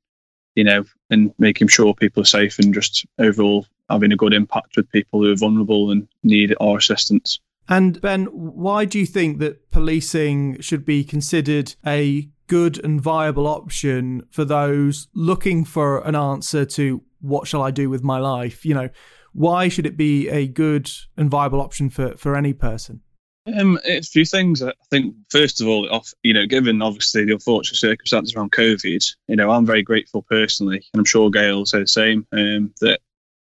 you 0.54 0.64
know, 0.64 0.84
and 1.10 1.32
making 1.38 1.68
sure 1.68 1.94
people 1.94 2.22
are 2.22 2.26
safe 2.26 2.58
and 2.58 2.74
just 2.74 3.06
overall 3.18 3.66
having 3.88 4.12
a 4.12 4.16
good 4.16 4.32
impact 4.32 4.76
with 4.76 4.90
people 4.90 5.22
who 5.22 5.32
are 5.32 5.36
vulnerable 5.36 5.90
and 5.90 6.08
need 6.22 6.54
our 6.60 6.78
assistance. 6.78 7.40
And 7.68 8.00
Ben, 8.00 8.26
why 8.26 8.84
do 8.84 8.98
you 8.98 9.06
think 9.06 9.38
that 9.38 9.70
policing 9.70 10.60
should 10.60 10.84
be 10.84 11.04
considered 11.04 11.74
a 11.86 12.28
good 12.46 12.82
and 12.84 13.00
viable 13.00 13.46
option 13.46 14.26
for 14.30 14.44
those 14.44 15.08
looking 15.14 15.64
for 15.64 16.06
an 16.06 16.14
answer 16.14 16.64
to 16.66 17.02
what 17.20 17.46
shall 17.46 17.62
I 17.62 17.70
do 17.70 17.88
with 17.88 18.02
my 18.02 18.18
life? 18.18 18.64
You 18.66 18.74
know, 18.74 18.88
why 19.32 19.68
should 19.68 19.86
it 19.86 19.96
be 19.96 20.28
a 20.28 20.46
good 20.46 20.90
and 21.16 21.30
viable 21.30 21.60
option 21.60 21.90
for, 21.90 22.16
for 22.16 22.36
any 22.36 22.52
person? 22.52 23.00
Um, 23.46 23.78
it's 23.84 24.08
a 24.08 24.12
few 24.12 24.24
things. 24.24 24.62
I 24.62 24.72
think 24.90 25.14
first 25.30 25.60
of 25.60 25.66
all, 25.66 25.88
off 25.90 26.12
you 26.22 26.32
know, 26.32 26.46
given 26.46 26.80
obviously 26.80 27.24
the 27.24 27.32
unfortunate 27.32 27.76
circumstances 27.76 28.34
around 28.34 28.52
COVID, 28.52 29.04
you 29.26 29.36
know, 29.36 29.50
I'm 29.50 29.66
very 29.66 29.82
grateful 29.82 30.22
personally, 30.22 30.84
and 30.92 31.00
I'm 31.00 31.04
sure 31.04 31.30
Gail 31.30 31.58
will 31.58 31.66
say 31.66 31.80
the 31.80 31.88
same. 31.88 32.26
Um, 32.32 32.72
that 32.80 33.00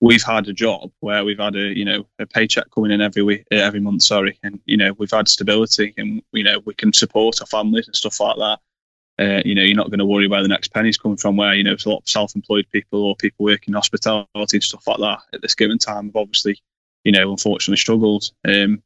we've 0.00 0.22
had 0.22 0.46
a 0.48 0.52
job 0.52 0.90
where 1.00 1.24
we've 1.24 1.38
had 1.38 1.56
a 1.56 1.76
you 1.76 1.84
know 1.84 2.06
a 2.18 2.26
paycheck 2.26 2.70
coming 2.70 2.90
in 2.90 3.00
every 3.00 3.22
week, 3.22 3.46
uh, 3.52 3.56
every 3.56 3.80
month, 3.80 4.02
sorry, 4.02 4.38
and 4.42 4.60
you 4.66 4.76
know 4.76 4.92
we've 4.98 5.10
had 5.10 5.26
stability, 5.26 5.94
and 5.96 6.22
you 6.32 6.44
know 6.44 6.60
we 6.66 6.74
can 6.74 6.92
support 6.92 7.40
our 7.40 7.46
families 7.46 7.86
and 7.86 7.96
stuff 7.96 8.20
like 8.20 8.36
that. 8.36 8.58
Uh, 9.18 9.42
you 9.44 9.54
know, 9.54 9.62
you're 9.62 9.76
not 9.76 9.90
going 9.90 9.98
to 9.98 10.06
worry 10.06 10.28
where 10.28 10.42
the 10.42 10.48
next 10.48 10.72
penny's 10.72 10.96
coming 10.96 11.16
from. 11.16 11.36
Where 11.36 11.54
you 11.54 11.64
know, 11.64 11.72
it's 11.72 11.86
a 11.86 11.90
lot 11.90 11.98
of 11.98 12.08
self-employed 12.08 12.66
people 12.72 13.04
or 13.04 13.16
people 13.16 13.44
working 13.44 13.72
in 13.72 13.74
hospitality 13.74 14.28
and 14.36 14.64
stuff 14.64 14.86
like 14.86 14.98
that 14.98 15.20
at 15.32 15.42
this 15.42 15.54
given 15.54 15.78
time 15.78 16.06
have 16.06 16.16
obviously, 16.16 16.60
you 17.04 17.12
know, 17.12 17.30
unfortunately 17.30 17.78
struggled. 17.78 18.30
Um, 18.46 18.82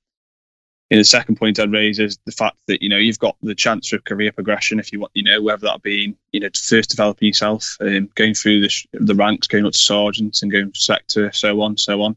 the 0.99 1.05
second 1.05 1.37
point 1.37 1.59
I'd 1.59 1.73
raise 1.73 1.99
is 1.99 2.18
the 2.27 2.33
fact 2.33 2.57
that 2.68 2.83
you 2.83 2.88
know 2.88 2.97
you've 2.97 3.18
got 3.18 3.37
the 3.42 3.55
chance 3.55 3.88
for 3.88 3.99
career 3.99 4.33
progression 4.33 4.79
if 4.79 4.92
you 4.92 5.01
want, 5.01 5.12
you 5.14 5.23
know, 5.23 5.42
whether 5.42 5.66
that 5.66 5.83
be 5.83 6.16
you 6.33 6.40
know 6.40 6.49
first 6.55 6.90
developing 6.90 7.29
yourself, 7.29 7.77
um, 7.81 8.11
going 8.14 8.35
through 8.35 8.62
the, 8.62 8.71
the 8.92 9.14
ranks, 9.14 9.47
going 9.47 9.64
up 9.66 9.73
to 9.73 9.79
sergeants 9.79 10.42
and 10.42 10.53
going 10.53 10.73
to 10.73 10.81
sector, 10.81 11.33
so 11.33 11.61
on, 11.62 11.77
so 11.79 12.03
on, 12.03 12.16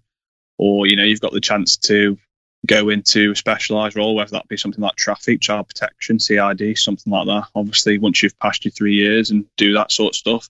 or 0.57 0.87
you 0.87 0.95
know 0.95 1.03
you've 1.03 1.21
got 1.21 1.31
the 1.31 1.41
chance 1.41 1.77
to 1.77 2.17
go 2.65 2.89
into 2.89 3.31
a 3.31 3.35
specialised 3.35 3.95
role, 3.95 4.15
whether 4.15 4.31
that 4.31 4.47
be 4.47 4.57
something 4.57 4.81
like 4.81 4.95
traffic, 4.95 5.41
child 5.41 5.67
protection, 5.67 6.19
CID, 6.19 6.77
something 6.77 7.11
like 7.11 7.27
that. 7.27 7.47
Obviously, 7.55 7.97
once 7.97 8.21
you've 8.21 8.39
passed 8.39 8.65
your 8.65 8.71
three 8.71 8.95
years 8.95 9.31
and 9.31 9.45
do 9.57 9.73
that 9.73 9.91
sort 9.91 10.13
of 10.13 10.15
stuff. 10.15 10.49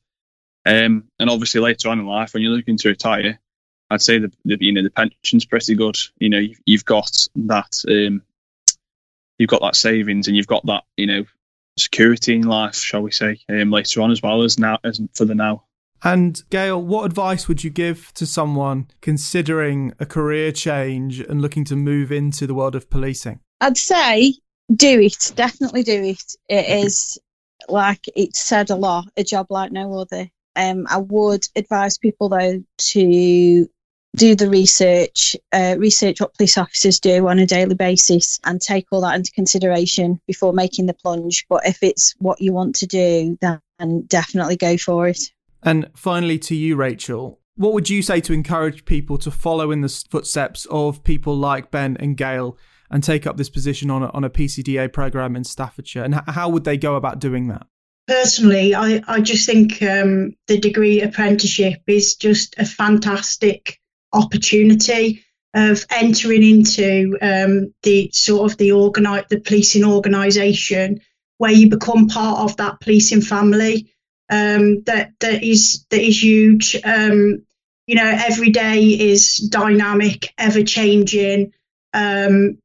Um, 0.65 1.05
and 1.19 1.29
obviously 1.29 1.61
later 1.61 1.89
on 1.89 1.99
in 1.99 2.05
life, 2.05 2.33
when 2.33 2.41
you're 2.41 2.51
looking 2.51 2.77
to 2.77 2.89
retire, 2.89 3.39
I'd 3.89 4.01
say 4.01 4.17
the, 4.19 4.31
the 4.45 4.57
you 4.59 4.73
know 4.73 4.83
the 4.83 4.89
pension's 4.89 5.45
pretty 5.45 5.75
good. 5.75 5.95
You 6.17 6.29
know, 6.29 6.39
you've, 6.39 6.59
you've 6.65 6.85
got 6.85 7.27
that 7.35 7.83
um, 7.87 8.23
you've 9.37 9.49
got 9.49 9.61
that 9.61 9.75
savings 9.75 10.27
and 10.27 10.35
you've 10.35 10.47
got 10.47 10.65
that 10.65 10.83
you 10.97 11.05
know 11.05 11.25
security 11.77 12.35
in 12.35 12.43
life, 12.43 12.75
shall 12.75 13.01
we 13.01 13.11
say, 13.11 13.39
um, 13.49 13.69
later 13.69 14.01
on 14.01 14.11
as 14.11 14.21
well 14.21 14.43
as 14.43 14.57
now 14.57 14.79
as 14.83 14.99
for 15.13 15.25
the 15.25 15.35
now. 15.35 15.63
And 16.03 16.41
Gail, 16.49 16.81
what 16.81 17.05
advice 17.05 17.47
would 17.47 17.63
you 17.63 17.69
give 17.69 18.13
to 18.15 18.25
someone 18.25 18.87
considering 19.01 19.93
a 19.99 20.05
career 20.05 20.51
change 20.51 21.19
and 21.19 21.41
looking 21.41 21.65
to 21.65 21.75
move 21.75 22.11
into 22.11 22.45
the 22.45 22.53
world 22.53 22.75
of 22.75 22.89
policing? 22.89 23.39
I'd 23.61 23.77
say 23.77 24.33
do 24.73 25.01
it. 25.01 25.31
Definitely 25.35 25.83
do 25.83 26.03
it. 26.03 26.35
It 26.49 26.85
is, 26.85 27.17
like 27.67 28.05
it's 28.15 28.39
said 28.39 28.69
a 28.69 28.75
lot, 28.75 29.05
a 29.17 29.23
job 29.23 29.47
like 29.49 29.71
no 29.71 29.99
other. 29.99 30.29
Um, 30.55 30.85
I 30.89 30.97
would 30.97 31.47
advise 31.55 31.97
people 31.97 32.29
though 32.29 32.63
to 32.77 33.69
do 34.15 34.35
the 34.35 34.49
research, 34.49 35.35
uh, 35.51 35.75
research 35.77 36.21
what 36.21 36.33
police 36.33 36.57
officers 36.57 36.99
do 36.99 37.27
on 37.27 37.39
a 37.39 37.45
daily 37.45 37.75
basis, 37.75 38.39
and 38.45 38.61
take 38.61 38.87
all 38.91 39.01
that 39.01 39.15
into 39.15 39.31
consideration 39.31 40.21
before 40.25 40.53
making 40.53 40.85
the 40.85 40.93
plunge. 40.93 41.45
But 41.49 41.65
if 41.65 41.83
it's 41.83 42.15
what 42.19 42.39
you 42.39 42.53
want 42.53 42.75
to 42.77 42.87
do, 42.87 43.37
then 43.41 44.05
definitely 44.07 44.55
go 44.55 44.77
for 44.77 45.07
it. 45.07 45.19
And 45.65 45.89
finally, 45.95 46.37
to 46.39 46.55
you, 46.55 46.75
Rachel, 46.75 47.41
what 47.55 47.73
would 47.73 47.89
you 47.89 48.03
say 48.03 48.21
to 48.21 48.33
encourage 48.33 48.85
people 48.85 49.17
to 49.17 49.31
follow 49.31 49.71
in 49.71 49.81
the 49.81 50.03
footsteps 50.09 50.67
of 50.69 51.03
people 51.03 51.35
like 51.35 51.71
Ben 51.71 51.97
and 51.99 52.15
Gail 52.15 52.57
and 52.91 53.03
take 53.03 53.25
up 53.25 53.35
this 53.35 53.49
position 53.49 53.89
on 53.89 54.03
a, 54.03 54.09
on 54.09 54.23
a 54.23 54.29
PCDA 54.29 54.93
program 54.93 55.35
in 55.35 55.43
Staffordshire? 55.43 56.03
And 56.03 56.13
how 56.27 56.49
would 56.49 56.65
they 56.65 56.77
go 56.77 56.95
about 56.95 57.19
doing 57.19 57.47
that? 57.47 57.65
Personally, 58.07 58.75
I, 58.75 59.01
I 59.07 59.19
just 59.21 59.47
think 59.47 59.81
um, 59.81 60.35
the 60.47 60.59
degree 60.59 61.01
apprenticeship 61.01 61.81
is 61.87 62.15
just 62.15 62.55
a 62.59 62.65
fantastic 62.65 63.81
opportunity 64.13 65.23
of 65.55 65.83
entering 65.89 66.43
into 66.43 67.17
um, 67.21 67.73
the 67.81 68.11
sort 68.13 68.51
of 68.51 68.57
the 68.57 68.69
organi- 68.69 69.27
the 69.29 69.39
policing 69.39 69.85
organisation 69.85 70.99
where 71.37 71.51
you 71.51 71.69
become 71.69 72.07
part 72.07 72.39
of 72.39 72.57
that 72.57 72.79
policing 72.79 73.21
family 73.21 73.91
um, 74.29 74.81
that 74.83 75.13
that 75.19 75.43
is 75.43 75.85
that 75.89 76.01
is 76.01 76.21
huge. 76.21 76.77
Um, 76.83 77.43
you 77.87 77.95
know, 77.95 78.17
every 78.25 78.49
day 78.49 78.81
is 78.83 79.37
dynamic, 79.37 80.33
ever 80.37 80.63
changing. 80.63 81.53
Um, 81.93 82.57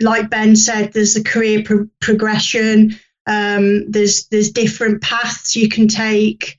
like 0.00 0.30
Ben 0.30 0.56
said, 0.56 0.92
there's 0.92 1.16
a 1.16 1.24
career 1.24 1.62
pro- 1.64 1.88
progression. 2.00 2.98
Um, 3.26 3.90
there's 3.90 4.26
there's 4.28 4.52
different 4.52 5.02
paths 5.02 5.56
you 5.56 5.68
can 5.68 5.88
take. 5.88 6.58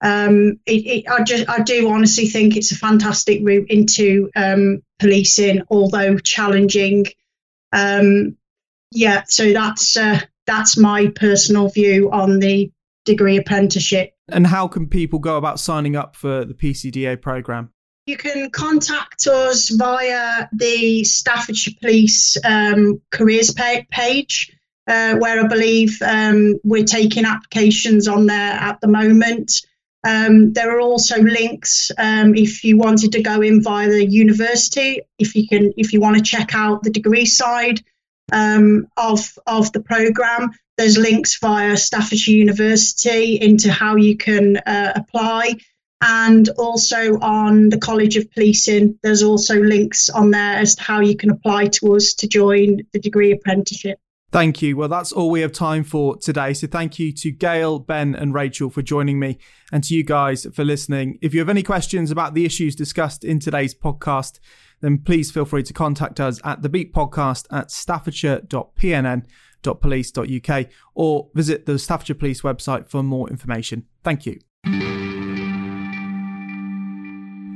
Um, 0.00 0.60
it, 0.66 0.86
it, 0.86 1.08
I 1.08 1.22
just 1.22 1.48
I 1.48 1.60
do 1.60 1.88
honestly 1.90 2.26
think 2.26 2.56
it's 2.56 2.72
a 2.72 2.76
fantastic 2.76 3.40
route 3.42 3.70
into 3.70 4.30
um, 4.36 4.82
policing, 4.98 5.62
although 5.70 6.18
challenging. 6.18 7.06
yeah, 8.90 9.24
so 9.28 9.52
that's 9.52 9.96
uh, 9.96 10.20
that's 10.46 10.76
my 10.76 11.08
personal 11.14 11.68
view 11.68 12.10
on 12.10 12.38
the 12.38 12.70
degree 13.08 13.36
apprenticeship. 13.38 14.14
And 14.28 14.46
how 14.46 14.68
can 14.68 14.86
people 14.86 15.18
go 15.18 15.36
about 15.36 15.58
signing 15.58 15.96
up 15.96 16.14
for 16.14 16.44
the 16.44 16.54
PCDA 16.54 17.20
program? 17.20 17.72
You 18.06 18.16
can 18.16 18.50
contact 18.50 19.26
us 19.26 19.68
via 19.70 20.48
the 20.52 21.04
Staffordshire 21.04 21.74
Police 21.80 22.36
um, 22.44 23.02
careers 23.10 23.52
page, 23.90 24.56
uh, 24.86 25.16
where 25.16 25.44
I 25.44 25.46
believe 25.46 26.00
um, 26.02 26.54
we're 26.64 26.84
taking 26.84 27.24
applications 27.24 28.08
on 28.08 28.26
there 28.26 28.52
at 28.52 28.80
the 28.80 28.88
moment. 28.88 29.52
Um, 30.04 30.52
there 30.52 30.74
are 30.74 30.80
also 30.80 31.20
links 31.20 31.90
um, 31.98 32.34
if 32.34 32.64
you 32.64 32.78
wanted 32.78 33.12
to 33.12 33.22
go 33.22 33.42
in 33.42 33.62
via 33.62 33.88
the 33.88 34.06
university. 34.06 35.00
If 35.18 35.34
you 35.34 35.46
can, 35.48 35.72
if 35.76 35.92
you 35.92 36.00
want 36.00 36.16
to 36.16 36.22
check 36.22 36.54
out 36.54 36.82
the 36.82 36.90
degree 36.90 37.26
side 37.26 37.82
um, 38.32 38.86
of 38.96 39.38
of 39.46 39.72
the 39.72 39.80
program, 39.80 40.50
there's 40.78 40.96
links 40.96 41.38
via 41.38 41.76
Staffordshire 41.76 42.34
University 42.34 43.34
into 43.34 43.70
how 43.70 43.96
you 43.96 44.16
can 44.16 44.56
uh, 44.58 44.92
apply. 44.94 45.56
And 46.00 46.48
also 46.50 47.18
on 47.18 47.70
the 47.70 47.78
College 47.78 48.16
of 48.16 48.30
Policing, 48.30 48.96
there's 49.02 49.24
also 49.24 49.60
links 49.60 50.08
on 50.08 50.30
there 50.30 50.54
as 50.54 50.76
to 50.76 50.82
how 50.82 51.00
you 51.00 51.16
can 51.16 51.30
apply 51.30 51.66
to 51.66 51.96
us 51.96 52.14
to 52.14 52.28
join 52.28 52.82
the 52.92 53.00
degree 53.00 53.32
apprenticeship. 53.32 53.98
Thank 54.30 54.62
you. 54.62 54.76
Well, 54.76 54.88
that's 54.88 55.10
all 55.10 55.30
we 55.30 55.40
have 55.40 55.52
time 55.52 55.82
for 55.82 56.16
today. 56.16 56.52
So 56.52 56.68
thank 56.68 56.98
you 56.98 57.12
to 57.14 57.32
Gail, 57.32 57.80
Ben, 57.80 58.14
and 58.14 58.32
Rachel 58.32 58.70
for 58.70 58.82
joining 58.82 59.18
me, 59.18 59.38
and 59.72 59.82
to 59.84 59.94
you 59.94 60.04
guys 60.04 60.46
for 60.54 60.64
listening. 60.64 61.18
If 61.20 61.34
you 61.34 61.40
have 61.40 61.48
any 61.48 61.62
questions 61.64 62.10
about 62.10 62.34
the 62.34 62.44
issues 62.44 62.76
discussed 62.76 63.24
in 63.24 63.40
today's 63.40 63.74
podcast, 63.74 64.38
then 64.80 64.98
please 64.98 65.30
feel 65.30 65.46
free 65.46 65.62
to 65.64 65.72
contact 65.72 66.20
us 66.20 66.40
at 66.44 66.62
the 66.62 66.68
Beat 66.68 66.92
Podcast 66.94 67.46
at 67.50 67.70
staffordshire.pnn 67.70 69.24
staffordshire.police.uk 69.62 70.66
or 70.94 71.28
visit 71.34 71.66
the 71.66 71.78
Staffordshire 71.78 72.16
Police 72.16 72.42
website 72.42 72.88
for 72.88 73.02
more 73.02 73.28
information. 73.30 73.86
Thank 74.04 74.26
you. 74.26 74.38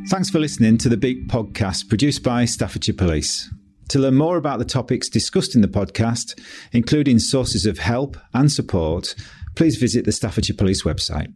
Thanks 0.09 0.31
for 0.31 0.41
listening 0.41 0.79
to 0.79 0.88
the 0.88 0.97
Beat 0.97 1.29
podcast 1.29 1.88
produced 1.88 2.23
by 2.23 2.45
Staffordshire 2.45 2.95
Police. 2.95 3.53
To 3.88 3.99
learn 3.99 4.15
more 4.15 4.37
about 4.37 4.59
the 4.59 4.65
topics 4.65 5.09
discussed 5.09 5.55
in 5.55 5.61
the 5.61 5.69
podcast, 5.69 6.38
including 6.73 7.19
sources 7.19 7.67
of 7.67 7.79
help 7.79 8.17
and 8.35 8.51
support, 8.51 9.15
please 9.55 9.77
visit 9.77 10.05
the 10.05 10.12
Staffordshire 10.12 10.57
Police 10.57 10.83
website. 10.83 11.33